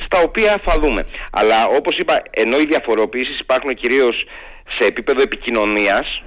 στα 0.05 0.19
οποία 0.21 0.61
θα 0.64 0.79
δούμε. 0.83 1.07
Αλλά 1.33 1.67
όπως 1.79 1.99
είπα, 1.99 2.23
ενώ 2.31 2.59
οι 2.59 2.67
διαφοροποιήσει 2.67 3.33
υπάρχουν 3.41 3.67
κυρίως 3.72 4.24
σε 4.78 4.87
επίπεδο 4.87 5.22
επικοινωνίας, 5.22 6.22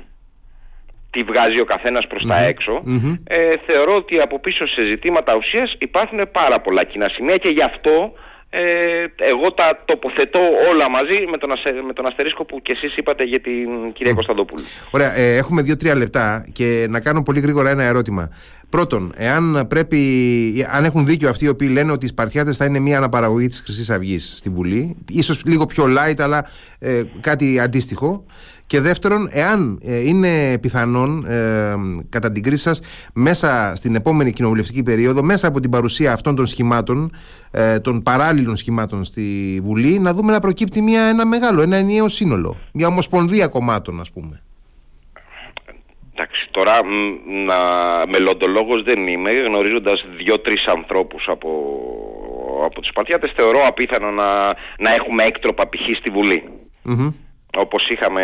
τι 1.09 1.23
βγάζει 1.23 1.61
ο 1.61 1.65
καθένας 1.65 2.07
προς 2.07 2.27
τα 2.27 2.43
έξω, 2.43 2.83
ε, 3.23 3.49
θεωρώ 3.67 3.95
ότι 3.95 4.19
από 4.19 4.39
πίσω 4.39 4.67
σε 4.67 4.85
ζητήματα 4.85 5.35
ουσίας 5.35 5.75
υπάρχουν 5.79 6.31
πάρα 6.31 6.61
πολλά 6.61 6.83
κοινά 6.83 7.09
σημεία 7.09 7.37
και 7.37 7.49
γι' 7.49 7.63
αυτό 7.63 8.13
ε, 8.53 9.05
εγώ 9.17 9.53
τα 9.53 9.83
τοποθετώ 9.85 10.39
όλα 10.71 10.89
μαζί 10.89 11.25
με 11.31 11.37
τον, 11.37 11.49
με 11.85 11.93
τον 11.93 12.05
αστερίσκο 12.05 12.45
που 12.45 12.61
και 12.61 12.71
εσείς 12.71 12.95
είπατε 12.95 13.23
για 13.23 13.39
την 13.39 13.93
κυρία 13.93 14.11
mm. 14.11 14.15
Κωνσταντοπούλου. 14.15 14.63
Ωραία, 14.91 15.17
ε, 15.17 15.37
έχουμε 15.37 15.61
δύο-τρία 15.61 15.95
λεπτά 15.95 16.45
και 16.53 16.85
να 16.89 16.99
κάνω 16.99 17.23
πολύ 17.23 17.39
γρήγορα 17.39 17.69
ένα 17.69 17.83
ερώτημα. 17.83 18.29
Πρώτον, 18.71 19.11
εάν 19.15 19.65
πρέπει, 19.67 19.99
αν 20.71 20.85
έχουν 20.85 21.05
δίκιο 21.05 21.29
αυτοί 21.29 21.45
οι 21.45 21.47
οποίοι 21.47 21.69
λένε 21.71 21.91
ότι 21.91 22.05
οι 22.05 22.09
Σπαρτιάτες 22.09 22.57
θα 22.57 22.65
είναι 22.65 22.79
μια 22.79 22.97
αναπαραγωγή 22.97 23.47
της 23.47 23.59
χρυσής 23.59 23.89
αυγής 23.89 24.33
στη 24.37 24.49
Βουλή, 24.49 24.95
ίσως 25.09 25.41
λίγο 25.45 25.65
πιο 25.65 25.85
light 25.85 26.19
αλλά 26.19 26.45
ε, 26.79 27.03
κάτι 27.21 27.59
αντίστοιχο, 27.59 28.25
και 28.71 28.81
δεύτερον, 28.81 29.27
εάν 29.31 29.79
ε, 29.83 29.99
είναι 29.99 30.57
πιθανόν, 30.57 31.25
ε, 31.25 31.75
κατά 32.09 32.31
την 32.31 32.43
κρίση 32.43 32.61
σας, 32.61 32.79
μέσα 33.13 33.73
στην 33.75 33.95
επόμενη 33.95 34.31
κοινοβουλευτική 34.31 34.83
περίοδο, 34.83 35.23
μέσα 35.23 35.47
από 35.47 35.59
την 35.59 35.69
παρουσία 35.69 36.13
αυτών 36.13 36.35
των 36.35 36.45
σχημάτων, 36.45 37.11
ε, 37.51 37.79
των 37.79 38.01
παράλληλων 38.01 38.55
σχημάτων 38.55 39.03
στη 39.03 39.59
Βουλή, 39.63 39.99
να 39.99 40.13
δούμε 40.13 40.31
να 40.31 40.39
προκύπτει 40.39 40.81
μια, 40.81 41.01
ένα 41.01 41.25
μεγάλο, 41.25 41.61
ένα 41.61 41.75
ενιαίο 41.75 42.09
σύνολο. 42.09 42.57
Μια 42.73 42.87
ομοσπονδία 42.87 43.47
κομμάτων, 43.47 43.99
ας 43.99 44.11
πούμε. 44.11 44.41
Εντάξει, 46.21 46.47
τώρα 46.51 46.79
να, 47.45 47.55
μελλοντολόγος 48.07 48.83
δεν 48.83 49.07
είμαι, 49.07 49.31
γνωρίζοντας 49.31 50.05
δύο-τρεις 50.17 50.65
ανθρώπους 50.65 51.23
από, 51.27 51.49
από 52.65 52.81
τους 52.81 52.91
Πατιάτες, 52.93 53.31
θεωρώ 53.35 53.59
απίθανο 53.67 54.11
να, 54.11 54.45
να 54.77 54.93
έχουμε 54.93 55.23
έκτροπα 55.23 55.69
π.χ. 55.69 55.97
στη 55.97 56.11
Βουλή 56.11 56.43
όπως 57.57 57.87
είχαμε 57.89 58.23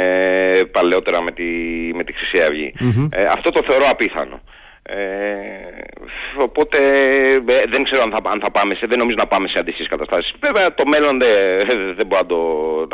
παλαιότερα 0.71 1.21
με 1.21 1.31
τη, 1.31 1.43
με 1.93 2.03
τη 2.03 2.13
Χρυσή 2.13 2.73
Ε, 3.09 3.23
αυτό 3.23 3.49
το 3.49 3.61
θεωρώ 3.69 3.85
απίθανο. 3.89 4.41
Ε, 4.89 6.41
οπότε 6.41 6.77
ε, 7.47 7.63
δεν 7.69 7.83
ξέρω 7.83 8.01
αν 8.01 8.11
θα, 8.11 8.29
αν 8.29 8.39
θα 8.39 8.51
πάμε 8.51 8.75
σε, 8.75 8.85
δεν 8.85 8.97
νομίζω 8.97 9.15
να 9.19 9.27
πάμε 9.27 9.47
σε 9.47 9.55
αντίστοιχες 9.59 9.89
καταστάσεις. 9.89 10.33
Βέβαια 10.39 10.73
το 10.73 10.83
μέλλον 10.87 11.19
δεν, 11.19 11.35
δεν 11.97 12.07
μπορώ 12.07 12.21
να 12.21 12.27
το, 12.27 12.41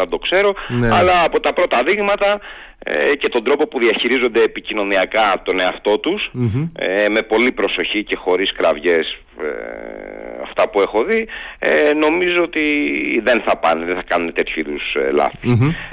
να 0.01 0.07
το 0.07 0.17
ξέρω, 0.17 0.53
ναι. 0.67 0.89
αλλά 0.95 1.23
από 1.23 1.39
τα 1.39 1.53
πρώτα 1.53 1.83
δείγματα 1.83 2.39
ε, 2.79 3.15
και 3.15 3.29
τον 3.29 3.43
τρόπο 3.43 3.67
που 3.67 3.79
διαχειρίζονται 3.79 4.41
επικοινωνιακά 4.43 5.41
τον 5.43 5.59
εαυτό 5.59 5.99
τους, 5.99 6.31
ε, 6.75 7.09
με 7.09 7.21
πολύ 7.21 7.51
προσοχή 7.51 8.03
και 8.03 8.15
χωρίς 8.15 8.51
κραυγές 8.53 9.17
αυτά 10.43 10.69
που 10.69 10.81
έχω 10.81 11.03
δει, 11.03 11.27
ε, 11.59 11.93
νομίζω 11.93 12.43
ότι 12.43 12.63
δεν 13.23 13.41
θα 13.45 13.57
πάνε, 13.57 13.85
δεν 13.85 13.95
θα 13.95 14.03
κάνουν 14.07 14.33
τέτοιου 14.33 14.59
είδους 14.59 14.95
ε, 14.95 15.11
λαθη 15.11 15.47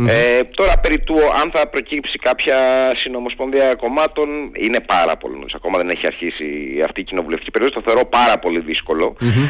Ε, 0.09 0.45
τώρα 0.45 0.79
περί 0.79 0.99
του 0.99 1.17
αν 1.43 1.51
θα 1.51 1.67
προκύψει 1.67 2.19
κάποια 2.19 2.59
συνομοσπονδία 2.97 3.75
κομμάτων 3.75 4.29
είναι 4.53 4.81
πάρα 4.81 5.17
πολύ 5.17 5.35
νωρίς. 5.39 5.55
Ακόμα 5.55 5.79
δεν 5.79 5.89
έχει 5.89 6.07
αρχίσει 6.07 6.47
αυτή 6.85 7.01
η 7.01 7.05
κοινοβουλευτική 7.05 7.51
περίοδος, 7.51 7.83
το 7.83 7.91
θεωρώ 7.91 8.09
πάρα 8.09 8.39
πολύ 8.39 8.61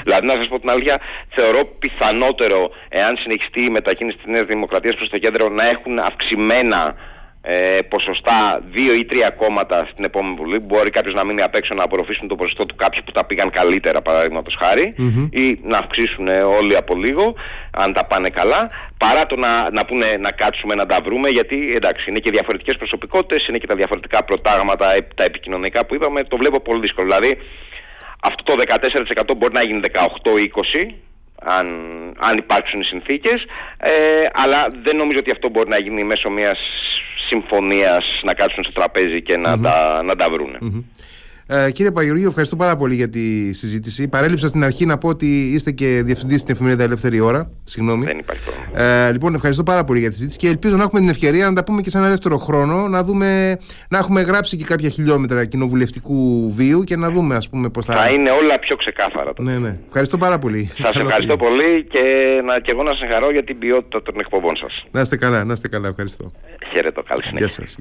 Δηλαδή 0.04 0.26
να 0.26 0.32
σας 0.32 0.48
πω 0.48 0.60
την 0.60 0.70
αλήθεια, 0.70 0.96
θεωρώ 1.28 1.64
πιθανότερο 1.78 2.70
εάν 2.88 3.16
συνεχιστεί 3.16 3.62
η 3.62 3.70
μετακίνηση 3.70 4.16
της 4.16 4.26
Νέας 4.26 4.46
Δημοκρατίας 4.46 4.96
προς 4.96 5.08
το 5.08 5.18
κέντρο 5.18 5.48
να 5.48 5.68
έχουν 5.68 5.98
αυξημένα 5.98 6.94
ε, 7.42 7.78
ποσοστά 7.88 8.62
δύο 8.72 8.94
ή 8.94 9.04
τρία 9.04 9.30
κόμματα 9.30 9.88
στην 9.92 10.04
επόμενη 10.04 10.34
Βουλή. 10.34 10.58
Μπορεί 10.58 10.90
κάποιος 10.90 11.14
να 11.14 11.24
μείνει 11.24 11.42
απ' 11.42 11.54
έξω 11.54 11.74
να 11.74 11.84
απορροφήσουν 11.84 12.28
το 12.28 12.34
ποσοστό 12.34 12.66
του 12.66 12.74
κάποιου 12.74 13.02
που 13.04 13.12
τα 13.12 13.24
πήγαν 13.24 13.50
καλύτερα, 13.50 14.02
παραδείγματος 14.02 14.56
ή 15.30 15.58
να 15.62 15.78
αυξήσουν 15.78 16.28
όλοι 16.28 16.76
από 16.76 16.94
λίγο, 16.96 17.34
αν 17.70 17.92
τα 17.92 18.04
πάνε 18.04 18.28
καλά, 18.28 18.70
παρά 18.98 19.26
το 19.26 19.36
να, 19.36 19.70
να 19.70 19.84
πούνε 19.84 20.16
να 20.20 20.30
κάτσουμε 20.30 20.74
να 20.74 20.86
τα 20.86 21.00
βρούμε, 21.04 21.28
γιατί 21.28 21.72
εντάξει, 21.74 22.10
είναι 22.10 22.18
και 22.18 22.30
διαφορετικές 22.30 22.76
προσωπικότητες, 22.76 23.48
είναι 23.48 23.58
και 23.58 23.66
τα 23.66 23.74
διαφορετικά 23.74 24.24
προτάγματα, 24.24 24.94
ε, 24.94 25.06
τα 25.14 25.24
επικοινωνικά 25.24 25.86
που 25.86 25.94
είπαμε, 25.94 26.24
το 26.24 26.36
βλέπω 26.36 26.60
πολύ 26.60 26.80
δύσκολο. 26.80 27.06
Δηλαδή, 27.06 27.38
αυτό 28.22 28.42
το 28.42 28.54
14% 28.56 29.34
μπορεί 29.36 29.52
να 29.52 29.62
γίνει 29.62 29.80
18-20 29.80 30.94
αν, 31.44 31.66
αν 32.18 32.38
υπάρξουν 32.38 32.80
οι 32.80 32.84
συνθήκες 32.84 33.44
ε, 33.78 33.90
αλλά 34.32 34.66
δεν 34.82 34.96
νομίζω 34.96 35.18
ότι 35.18 35.30
αυτό 35.30 35.48
μπορεί 35.48 35.68
να 35.68 35.80
γίνει 35.80 36.04
μέσω 36.04 36.30
μιας 36.30 36.58
συμφωνίας 37.28 38.20
να 38.22 38.34
κάτσουν 38.34 38.64
στο 38.64 38.72
τραπέζι 38.72 39.22
και 39.22 39.36
να, 39.36 39.60
τα, 39.60 40.02
να 40.02 40.16
τα 40.16 40.30
βρουνε 40.30 40.58
ε, 41.52 41.70
κύριε 41.70 41.90
Παγιουργίου, 41.90 42.28
ευχαριστώ 42.28 42.56
πάρα 42.56 42.76
πολύ 42.76 42.94
για 42.94 43.08
τη 43.08 43.52
συζήτηση. 43.52 44.08
Παρέλειψα 44.08 44.48
στην 44.48 44.64
αρχή 44.64 44.86
να 44.86 44.98
πω 44.98 45.08
ότι 45.08 45.26
είστε 45.26 45.70
και 45.70 46.02
διευθυντής 46.04 46.40
στην 46.40 46.54
εφημερίδα 46.54 46.82
Ελεύθερη 46.82 47.20
Ώρα. 47.20 47.50
Συγγνώμη. 47.62 48.04
Δεν 48.04 48.18
υπάρχει 48.18 48.42
πρόβλημα. 48.44 49.06
Ε, 49.06 49.12
λοιπόν, 49.12 49.34
ευχαριστώ 49.34 49.62
πάρα 49.62 49.84
πολύ 49.84 50.00
για 50.00 50.08
τη 50.08 50.14
συζήτηση 50.14 50.38
και 50.38 50.48
ελπίζω 50.48 50.76
να 50.76 50.82
έχουμε 50.82 51.00
την 51.00 51.08
ευκαιρία 51.08 51.46
να 51.46 51.52
τα 51.52 51.64
πούμε 51.64 51.80
και 51.80 51.90
σε 51.90 51.98
ένα 51.98 52.08
δεύτερο 52.08 52.38
χρόνο, 52.38 52.88
να, 52.88 53.04
δούμε, 53.04 53.56
να 53.88 53.98
έχουμε 53.98 54.20
γράψει 54.20 54.56
και 54.56 54.64
κάποια 54.64 54.88
χιλιόμετρα 54.88 55.44
κοινοβουλευτικού 55.44 56.52
βίου 56.54 56.82
και 56.82 56.96
να 56.96 57.10
δούμε, 57.10 57.34
ας 57.34 57.48
πούμε, 57.48 57.70
πώς 57.70 57.84
θα. 57.84 57.94
Θα 57.94 58.10
είναι 58.10 58.30
όλα 58.30 58.58
πιο 58.58 58.76
ξεκάθαρα. 58.76 59.32
Ναι, 59.38 59.58
ναι. 59.58 59.78
Ευχαριστώ 59.86 60.16
πάρα 60.16 60.38
πολύ. 60.38 60.70
Σας 60.74 60.96
ευχαριστώ 60.96 61.36
πολύ 61.36 61.84
και, 61.84 62.00
να, 62.44 62.60
και 62.60 62.70
εγώ 62.70 62.82
να 62.82 62.94
σα 62.94 63.06
χαρώ 63.06 63.30
για 63.30 63.44
την 63.44 63.58
ποιότητα 63.58 64.02
των 64.02 64.14
εκπομπών 64.18 64.56
σας. 64.56 64.86
Να 64.90 65.00
είστε 65.00 65.16
καλά, 65.16 65.44
να 65.44 65.52
είστε 65.52 65.68
καλά. 65.68 65.88
Ευχαριστώ. 65.88 66.32
Χαίρετο, 66.72 67.02
καλή 67.02 67.22
συνέχεια. 67.22 67.46
Γεια 67.46 67.48
σας. 67.48 67.78